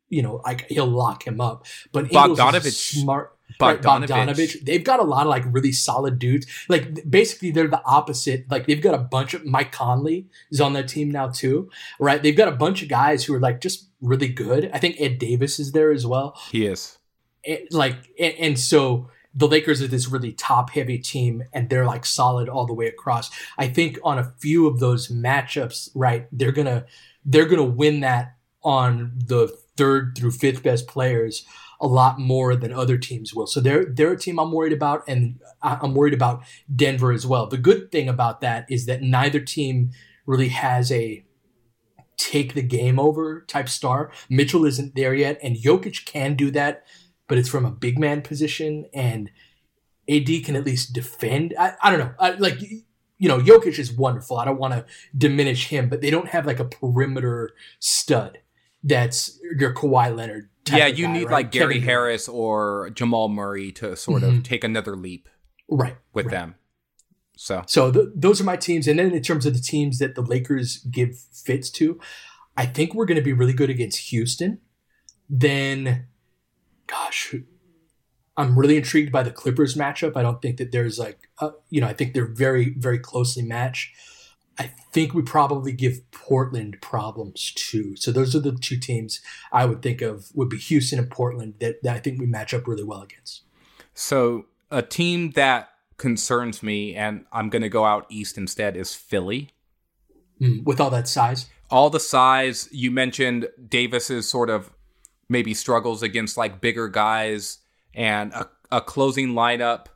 [0.08, 3.36] you know, like he'll lock him up, but Ingles is a Bogdanovich- smart.
[3.60, 4.08] Right, Bogdanovich.
[4.08, 4.64] Bogdanovich.
[4.64, 6.46] They've got a lot of like really solid dudes.
[6.68, 8.48] Like basically, they're the opposite.
[8.48, 11.68] Like they've got a bunch of Mike Conley is on their team now too,
[11.98, 12.22] right?
[12.22, 14.70] They've got a bunch of guys who are like just really good.
[14.72, 16.96] I think Ed Davis is there as well he is
[17.46, 21.86] and, like and, and so the Lakers are this really top heavy team and they're
[21.86, 23.30] like solid all the way across.
[23.58, 26.86] I think on a few of those matchups, right, they're gonna
[27.24, 31.44] they're gonna win that on the third through fifth best players
[31.80, 33.46] a lot more than other teams will.
[33.46, 36.42] So they're they're a team I'm worried about, and I'm worried about
[36.74, 37.46] Denver as well.
[37.46, 39.92] The good thing about that is that neither team
[40.26, 41.24] really has a
[42.18, 44.12] take the game over type star.
[44.28, 46.84] Mitchell isn't there yet, and Jokic can do that,
[47.30, 49.30] but it's from a big man position, and
[50.06, 51.54] AD can at least defend.
[51.58, 52.12] I, I don't know.
[52.18, 54.36] I, like you know, Jokic is wonderful.
[54.38, 54.84] I don't want to
[55.16, 58.38] diminish him, but they don't have like a perimeter stud
[58.82, 60.48] that's your Kawhi Leonard.
[60.64, 61.32] type yeah you guy, need right?
[61.32, 64.38] like gary Kevin- harris or jamal murray to sort Mhm.
[64.38, 65.28] of take another leap
[65.68, 65.96] right?
[66.14, 66.32] with right.
[66.32, 66.54] them
[67.36, 68.88] So, so th- those are my teams.
[68.88, 72.00] And then in terms of the teams that the Lakers give fits to,
[72.56, 74.60] I think we're going to be really good against Houston.
[75.28, 76.06] Then,
[76.90, 77.34] gosh,
[78.36, 80.16] I'm really intrigued by the Clippers matchup.
[80.16, 83.42] I don't think that there's like, uh, you know, I think they're very, very closely
[83.42, 83.94] matched.
[84.58, 87.96] I think we probably give Portland problems too.
[87.96, 89.20] So those are the two teams
[89.52, 92.52] I would think of would be Houston and Portland that, that I think we match
[92.52, 93.42] up really well against.
[93.94, 98.94] So a team that concerns me, and I'm going to go out east instead, is
[98.94, 99.50] Philly.
[100.40, 101.46] Mm, with all that size?
[101.70, 102.68] All the size.
[102.72, 104.70] You mentioned Davis's sort of
[105.30, 107.58] maybe struggles against like bigger guys
[107.94, 109.86] and a, a closing lineup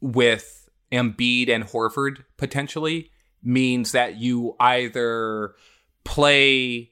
[0.00, 3.10] with Embiid and Horford potentially
[3.42, 5.54] means that you either
[6.04, 6.90] play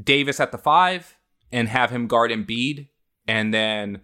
[0.00, 1.16] Davis at the five
[1.52, 2.88] and have him guard Embiid
[3.26, 4.00] and then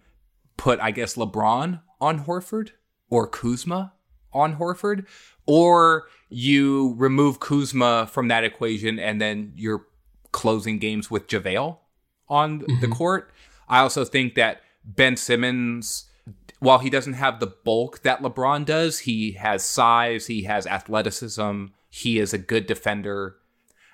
[0.57, 2.71] put, I guess, LeBron on Horford
[3.09, 3.93] or Kuzma
[4.33, 5.05] on Horford,
[5.45, 9.85] or you remove Kuzma from that equation and then you're
[10.31, 11.77] closing games with JaVale
[12.31, 12.79] on mm-hmm.
[12.79, 13.31] the court.
[13.69, 16.09] I also think that Ben Simmons,
[16.59, 21.65] while he doesn't have the bulk that LeBron does, he has size, he has athleticism,
[21.89, 23.35] he is a good defender.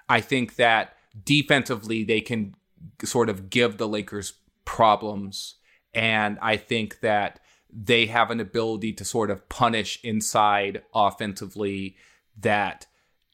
[0.07, 0.93] I think that
[1.25, 2.55] defensively, they can
[3.03, 4.33] sort of give the Lakers
[4.63, 5.55] problems.
[5.93, 7.39] And I think that
[7.71, 11.95] they have an ability to sort of punish inside offensively
[12.39, 12.85] that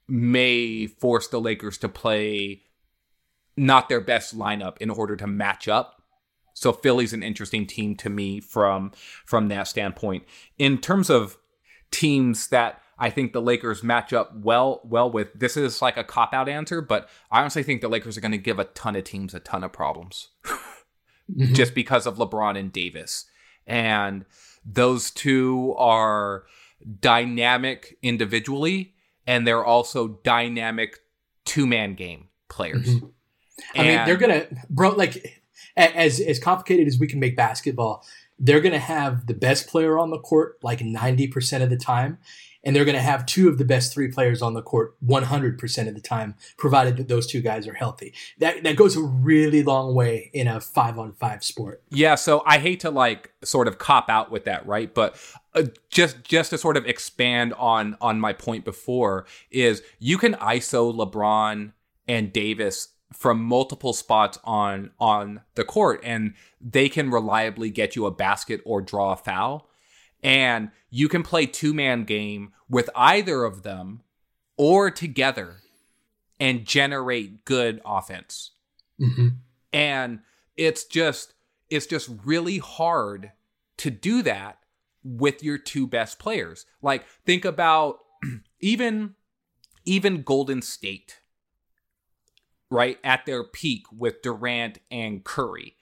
[0.07, 2.61] may force the Lakers to play
[3.55, 6.01] not their best lineup in order to match up.
[6.53, 8.91] So Philly's an interesting team to me from
[9.25, 10.23] from that standpoint.
[10.57, 11.37] In terms of
[11.93, 15.33] teams that I think the Lakers match up well well with.
[15.33, 18.31] This is like a cop out answer, but I honestly think the Lakers are going
[18.31, 21.53] to give a ton of teams a ton of problems mm-hmm.
[21.53, 23.25] just because of LeBron and Davis.
[23.65, 24.25] And
[24.65, 26.43] those two are
[26.99, 28.93] dynamic individually
[29.25, 30.99] and they're also dynamic
[31.45, 32.95] two-man game players.
[32.95, 33.07] Mm-hmm.
[33.75, 35.41] I mean, they're going to bro like
[35.75, 38.05] as as complicated as we can make basketball,
[38.39, 42.17] they're going to have the best player on the court like 90% of the time
[42.63, 45.87] and they're going to have two of the best three players on the court 100%
[45.87, 48.13] of the time, provided that those two guys are healthy.
[48.39, 51.83] That that goes a really long way in a five on five sport.
[51.89, 54.93] Yeah, so I hate to like sort of cop out with that, right?
[54.93, 55.17] But
[55.53, 60.35] uh, just just to sort of expand on on my point before is you can
[60.35, 61.73] ISO LeBron
[62.07, 68.05] and Davis from multiple spots on on the court and they can reliably get you
[68.05, 69.69] a basket or draw a foul
[70.23, 74.01] and you can play two man game with either of them
[74.57, 75.57] or together
[76.39, 78.51] and generate good offense.
[78.99, 79.27] Mm-hmm.
[79.71, 80.19] And
[80.55, 81.33] it's just
[81.69, 83.31] it's just really hard
[83.77, 84.59] to do that
[85.03, 86.65] with your two best players.
[86.81, 87.99] Like think about
[88.59, 89.15] even
[89.85, 91.19] even Golden State
[92.73, 95.77] right at their peak with Durant and Curry.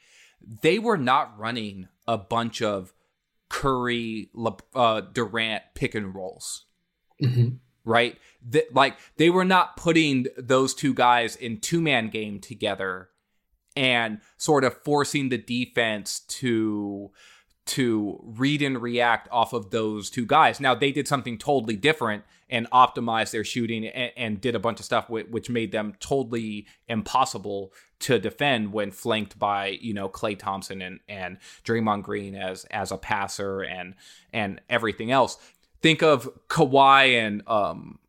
[0.62, 2.94] They were not running a bunch of
[3.50, 4.30] Curry,
[4.76, 6.66] uh, Durant pick and rolls.
[7.24, 7.56] Mm-hmm.
[7.84, 8.18] Right?
[8.74, 13.10] like they were not putting those two guys in two man game together
[13.76, 17.12] and sort of forcing the defense to
[17.66, 20.59] to read and react off of those two guys.
[20.59, 24.80] Now they did something totally different and optimized their shooting and, and did a bunch
[24.80, 30.38] of stuff which made them totally impossible to defend when flanked by you know Klay
[30.38, 33.95] Thompson and and Draymond Green as as a passer and
[34.34, 35.38] and everything else.
[35.82, 37.99] Think of Kawhi and um,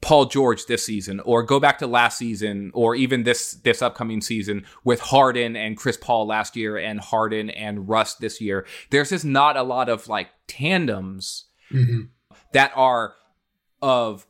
[0.00, 4.20] Paul George this season, or go back to last season, or even this this upcoming
[4.20, 8.66] season with Harden and Chris Paul last year, and Harden and Russ this year.
[8.90, 12.02] There's just not a lot of like tandems mm-hmm.
[12.52, 13.14] that are
[13.82, 14.26] of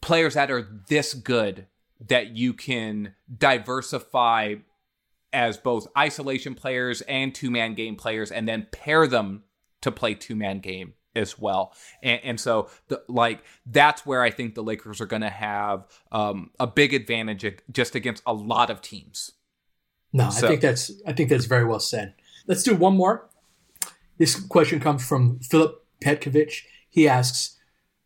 [0.00, 1.66] players that are this good
[2.08, 4.54] that you can diversify
[5.32, 9.44] as both isolation players and two man game players, and then pair them
[9.80, 11.74] to play two man game as well.
[12.02, 15.86] And, and, so, the, like, that's where I think the Lakers are going to have
[16.12, 19.32] um, a big advantage just against a lot of teams.
[20.12, 20.46] No, so.
[20.46, 22.14] I think that's I think that's very well said.
[22.46, 23.28] Let's do one more.
[24.16, 26.62] This question comes from Philip Petkovich.
[26.88, 27.58] He asks,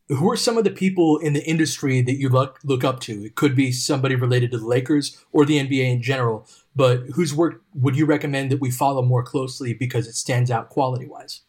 [0.09, 3.25] who are some of the people in the industry that you look look up to?
[3.25, 7.33] It could be somebody related to the Lakers or the NBA in general, but whose
[7.33, 11.43] work would you recommend that we follow more closely because it stands out quality wise?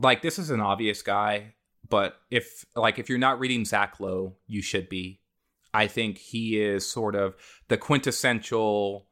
[0.00, 1.54] Like this is an obvious guy,
[1.88, 5.20] but if like if you're not reading Zach Lowe, you should be.
[5.72, 7.36] I think he is sort of
[7.68, 9.06] the quintessential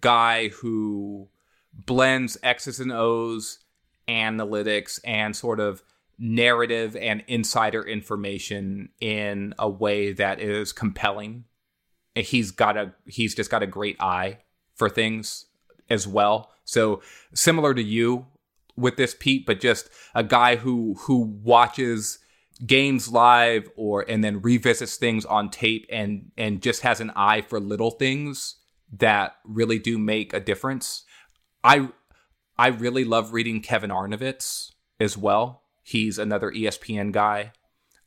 [0.00, 1.28] guy who
[1.72, 3.60] blends X's and O's,
[4.08, 5.82] analytics, and sort of
[6.18, 11.44] narrative and insider information in a way that is compelling.
[12.14, 14.38] He's got a he's just got a great eye
[14.74, 15.46] for things
[15.88, 16.50] as well.
[16.64, 17.00] So
[17.32, 18.26] similar to you
[18.78, 22.18] with this Pete, but just a guy who who watches
[22.66, 27.40] games live or and then revisits things on tape and and just has an eye
[27.40, 28.56] for little things
[28.92, 31.04] that really do make a difference.
[31.62, 31.88] I
[32.56, 35.62] I really love reading Kevin Arnovitz as well.
[35.82, 37.52] He's another ESPN guy.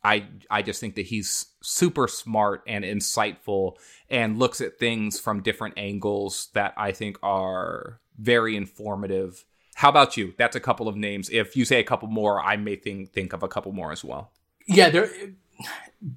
[0.04, 3.76] I I just think that he's super smart and insightful
[4.10, 9.46] and looks at things from different angles that I think are very informative.
[9.82, 10.36] How about you?
[10.38, 11.28] That's a couple of names.
[11.32, 14.04] If you say a couple more, I may think think of a couple more as
[14.04, 14.32] well.
[14.68, 15.10] Yeah, there.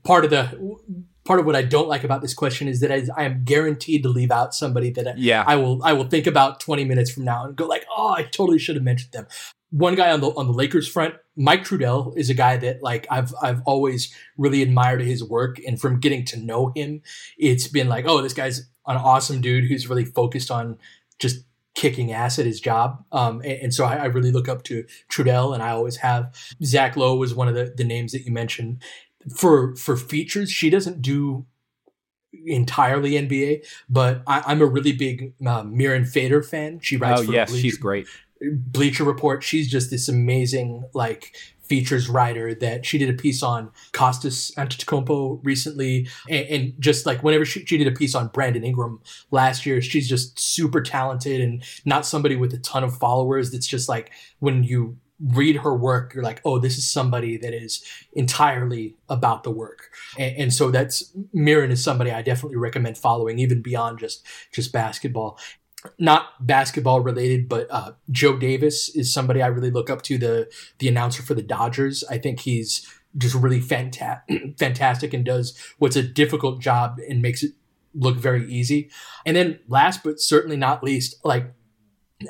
[0.03, 0.77] Part of the
[1.25, 4.03] part of what I don't like about this question is that I, I am guaranteed
[4.03, 5.45] to leave out somebody that I, yeah.
[5.47, 8.25] I will I will think about 20 minutes from now and go like, oh, I
[8.25, 9.27] totally should have mentioned them.
[9.71, 13.07] One guy on the on the Lakers front, Mike Trudell, is a guy that like
[13.11, 17.01] I've I've always really admired his work, and from getting to know him,
[17.39, 20.77] it's been like, oh, this guy's an awesome dude who's really focused on
[21.19, 21.45] just
[21.75, 23.05] kicking ass at his job.
[23.13, 26.33] Um, and, and, so I, I, really look up to Trudell, and I always have.
[26.63, 28.81] Zach Lowe was one of the, the names that you mentioned
[29.33, 31.47] for for features, she doesn't do
[32.47, 36.81] entirely NBA, but I, am a really big uh, Mirin Fader fan.
[36.81, 37.21] She writes.
[37.21, 38.07] Oh yes, Bleacher, she's great.
[38.41, 39.43] Bleacher Report.
[39.43, 41.37] She's just this amazing like
[41.75, 47.25] features writer that she did a piece on Kostas Antetokounmpo recently, and, and just like
[47.25, 49.01] whenever she, she did a piece on Brandon Ingram
[49.33, 53.51] last year, she's just super talented and not somebody with a ton of followers.
[53.51, 57.53] That's just like when you read her work, you're like, oh, this is somebody that
[57.53, 59.91] is entirely about the work.
[60.17, 64.73] And, and, so that's Mirin is somebody I definitely recommend following, even beyond just just
[64.73, 65.41] basketball.
[65.99, 70.19] Not basketball related, but uh, Joe Davis is somebody I really look up to.
[70.19, 72.05] The the announcer for the Dodgers.
[72.09, 74.23] I think he's just really fanta-
[74.59, 77.53] fantastic and does what's a difficult job and makes it
[77.95, 78.91] look very easy.
[79.25, 81.53] And then last but certainly not least, like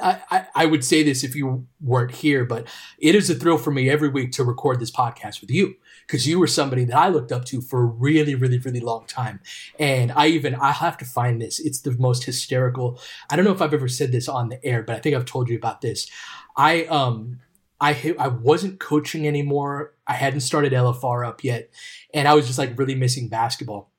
[0.03, 2.67] I, I, would say this if you weren't here, but
[2.99, 5.77] it is a thrill for me every week to record this podcast with you
[6.07, 9.07] because you were somebody that I looked up to for a really, really, really long
[9.07, 9.41] time.
[9.79, 11.59] And I even, I have to find this.
[11.59, 13.01] It's the most hysterical.
[13.31, 15.25] I don't know if I've ever said this on the air, but I think I've
[15.25, 16.11] told you about this.
[16.57, 17.41] I, um,
[17.81, 19.95] I, I wasn't coaching anymore.
[20.07, 21.71] I hadn't started LFR up yet.
[22.13, 23.91] And I was just like really missing basketball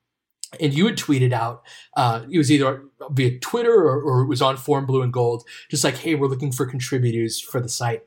[0.60, 1.64] and you had tweeted out
[1.98, 5.44] uh, it was either via twitter or, or, it was on Forum blue and gold
[5.70, 8.04] just like hey we're looking for contributors for the site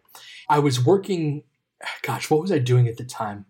[0.48, 1.42] i was working
[2.02, 3.44] gosh what was i doing at the time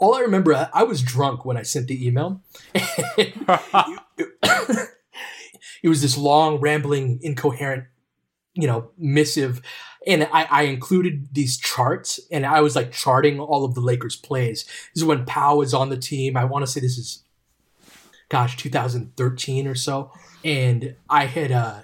[0.00, 2.42] all i remember i was drunk when i sent the email.
[5.82, 7.84] It was this long rambling incoherent
[8.54, 9.62] you know missive.
[10.06, 14.16] And I, I, included these charts and i was like charting all of the lakers
[14.16, 14.64] plays.
[14.64, 16.36] This is when powell was on the team.
[16.36, 17.24] I want to say this is
[18.30, 20.10] gosh, 2013 or so.
[20.42, 21.80] And I had, uh,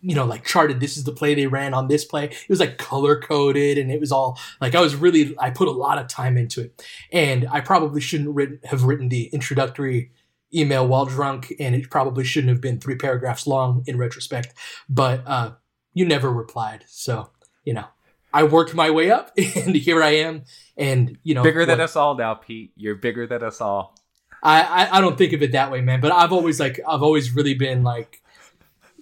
[0.00, 2.24] you know, like charted this is the play they ran on this play.
[2.26, 5.68] It was like color coded and it was all like I was really, I put
[5.68, 6.84] a lot of time into it.
[7.12, 10.12] And I probably shouldn't written, have written the introductory
[10.54, 14.54] email while drunk and it probably shouldn't have been three paragraphs long in retrospect.
[14.88, 15.52] But uh,
[15.92, 16.84] you never replied.
[16.88, 17.30] So,
[17.64, 17.86] you know,
[18.32, 20.44] I worked my way up and here I am.
[20.76, 22.72] And, you know, bigger than us all now, Pete.
[22.76, 23.96] You're bigger than us all.
[24.42, 26.00] I, I, I don't think of it that way, man.
[26.00, 28.22] But I've always like I've always really been like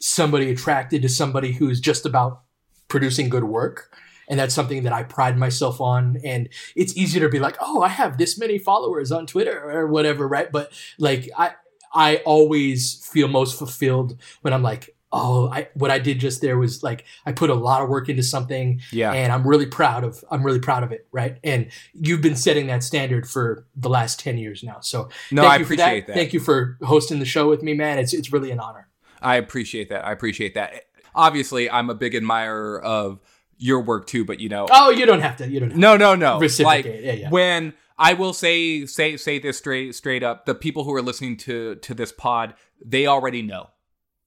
[0.05, 2.43] somebody attracted to somebody who's just about
[2.89, 3.97] producing good work.
[4.29, 6.19] And that's something that I pride myself on.
[6.23, 9.87] And it's easier to be like, oh, I have this many followers on Twitter or
[9.87, 10.53] whatever, right?
[10.53, 11.53] But like I
[11.95, 16.59] I always feel most fulfilled when I'm like, oh, I what I did just there
[16.59, 20.05] was like I put a lot of work into something, yeah, and I'm really proud
[20.05, 21.39] of I'm really proud of it, right?
[21.43, 25.57] And you've been setting that standard for the last ten years now, so no, I
[25.57, 26.07] appreciate that.
[26.09, 26.15] that.
[26.15, 27.99] Thank you for hosting the show with me, man.
[27.99, 28.89] It's it's really an honor.
[29.25, 30.05] I appreciate that.
[30.05, 30.85] I appreciate that.
[31.15, 33.21] Obviously, I'm a big admirer of
[33.57, 35.49] your work too, but you know, oh, you don't have to.
[35.49, 35.77] You don't.
[35.77, 36.39] no, no, no.
[36.39, 36.87] Reciprocate.
[36.87, 37.31] Like yeah, yeah.
[37.31, 37.75] when.
[37.97, 40.47] I will say say say this straight straight up.
[40.47, 42.55] The people who are listening to to this pod,
[42.85, 43.69] they already know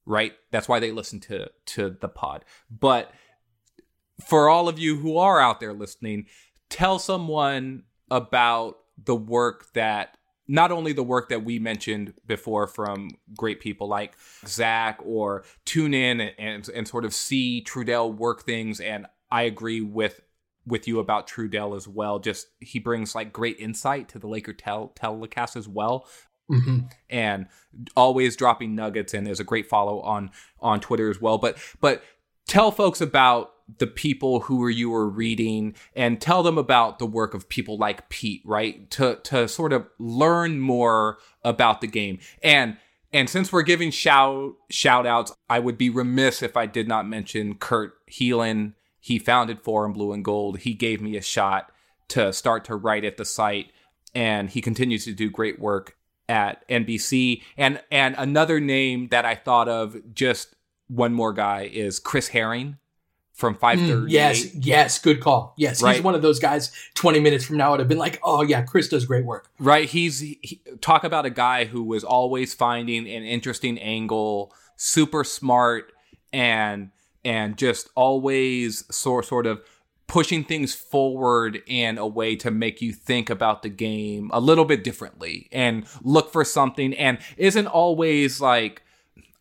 [0.08, 0.32] right?
[0.50, 2.44] That's why they listen to to the pod.
[2.70, 3.12] But
[4.26, 6.26] for all of you who are out there listening,
[6.70, 10.16] tell someone about the work that
[10.48, 15.92] not only the work that we mentioned before from great people like Zach or tune
[15.92, 18.80] in and, and, and sort of see Trudell work things.
[18.80, 20.22] And I agree with
[20.66, 22.18] with you about Trudell as well.
[22.18, 26.06] Just he brings like great insight to the Laker tel- telecast as well.
[26.50, 26.86] Mm-hmm.
[27.10, 27.46] and
[27.94, 30.30] always dropping nuggets and is a great follow on
[30.60, 31.36] on Twitter as well.
[31.36, 32.02] But but
[32.46, 37.34] tell folks about the people who you were reading and tell them about the work
[37.34, 38.90] of people like Pete, right?
[38.92, 42.18] To to sort of learn more about the game.
[42.42, 42.78] And
[43.12, 47.06] and since we're giving shout shout outs, I would be remiss if I did not
[47.06, 48.74] mention Kurt Helin.
[49.00, 50.60] He founded Forum Blue and Gold.
[50.60, 51.70] He gave me a shot
[52.08, 53.70] to start to write at the site,
[54.14, 55.96] and he continues to do great work
[56.28, 57.42] at NBC.
[57.56, 60.54] And and another name that I thought of just
[60.88, 62.78] one more guy is Chris Herring
[63.38, 64.08] from 530.
[64.08, 65.54] Mm, yes, yes, good call.
[65.56, 65.94] Yes, Right.
[65.94, 68.62] he's one of those guys 20 minutes from now would have been like, oh, yeah,
[68.62, 69.48] Chris does great work.
[69.60, 69.88] Right.
[69.88, 75.92] He's he, talk about a guy who was always finding an interesting angle, super smart,
[76.32, 76.90] and
[77.24, 79.60] and just always sort sort of
[80.08, 84.64] pushing things forward in a way to make you think about the game a little
[84.64, 88.82] bit differently and look for something and isn't always like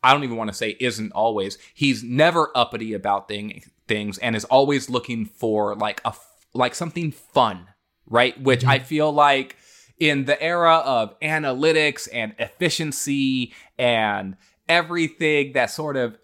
[0.03, 1.57] I don't even want to say isn't always.
[1.73, 6.13] He's never uppity about thing, things and is always looking for like a
[6.53, 7.67] like something fun,
[8.05, 8.39] right?
[8.41, 8.69] Which mm-hmm.
[8.69, 9.55] I feel like
[9.99, 14.37] in the era of analytics and efficiency and
[14.69, 16.17] everything that sort of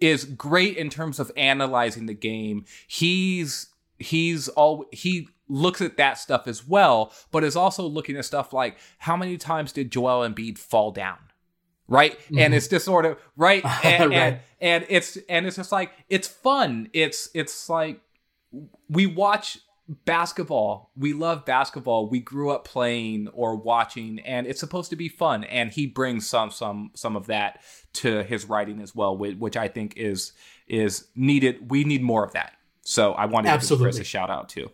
[0.00, 3.68] is great in terms of analyzing the game, he's
[3.98, 8.52] he's all he looks at that stuff as well, but is also looking at stuff
[8.52, 11.18] like how many times did Joel Embiid fall down?
[11.88, 12.18] Right?
[12.28, 12.54] And mm-hmm.
[12.54, 13.64] it's just sort of right?
[13.84, 14.16] And, Right.
[14.16, 16.88] and and it's and it's just like it's fun.
[16.92, 18.00] It's it's like
[18.88, 19.58] we watch
[20.04, 20.90] basketball.
[20.96, 22.08] We love basketball.
[22.10, 25.44] We grew up playing or watching and it's supposed to be fun.
[25.44, 27.62] And he brings some some some of that
[27.94, 30.32] to his writing as well which, which i think is
[30.66, 31.70] is needed.
[31.70, 32.52] We need more of that.
[32.82, 34.70] So i wanted to give chris a shout out too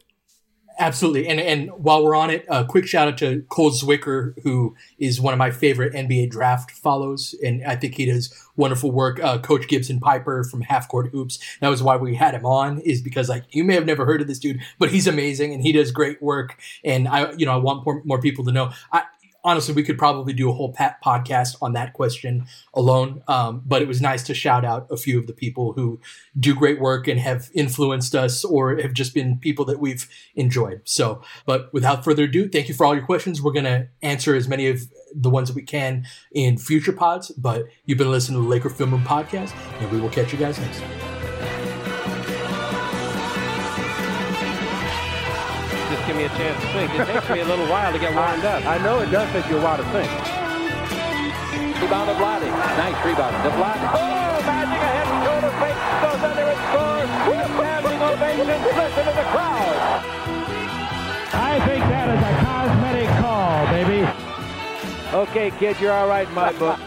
[0.78, 1.28] Absolutely.
[1.28, 5.20] And and while we're on it, a quick shout out to Cole Zwicker, who is
[5.20, 7.34] one of my favorite NBA draft follows.
[7.44, 9.22] And I think he does wonderful work.
[9.22, 11.38] Uh, Coach Gibson Pyper from Half Court Hoops.
[11.60, 14.20] That was why we had him on, is because like you may have never heard
[14.20, 16.58] of this dude, but he's amazing and he does great work.
[16.84, 18.72] And I, you know, I want more, more people to know.
[18.92, 19.04] I,
[19.44, 23.22] honestly, we could probably do a whole pat podcast on that question alone.
[23.28, 26.00] Um, but it was nice to shout out a few of the people who
[26.38, 30.80] do great work and have influenced us or have just been people that we've enjoyed.
[30.84, 33.42] So, but without further ado, thank you for all your questions.
[33.42, 34.82] We're going to answer as many of
[35.14, 37.30] the ones that we can in future pods.
[37.30, 40.38] But you've been listening to the Laker Film Room podcast, and we will catch you
[40.38, 41.13] guys next time.
[46.14, 46.94] Just give me a chance to think.
[46.94, 48.64] It takes me a little while to get warmed up.
[48.66, 50.06] I know it does take you a while to think.
[51.82, 52.46] Rebound to Vlade.
[52.78, 53.82] Nice rebound to Vlade.
[53.82, 55.74] Oh, magic a head and shoulder fake.
[56.06, 57.10] Goes under and scores.
[57.26, 58.46] With a standing ovation.
[58.46, 59.76] Listen to the crowd.
[61.34, 64.06] I think that is a cosmetic call, baby.
[65.14, 66.78] Okay, kid, you're all right in my book.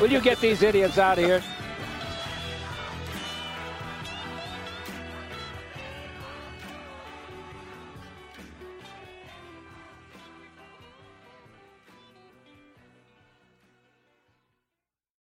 [0.00, 1.42] Will you get these idiots out of here?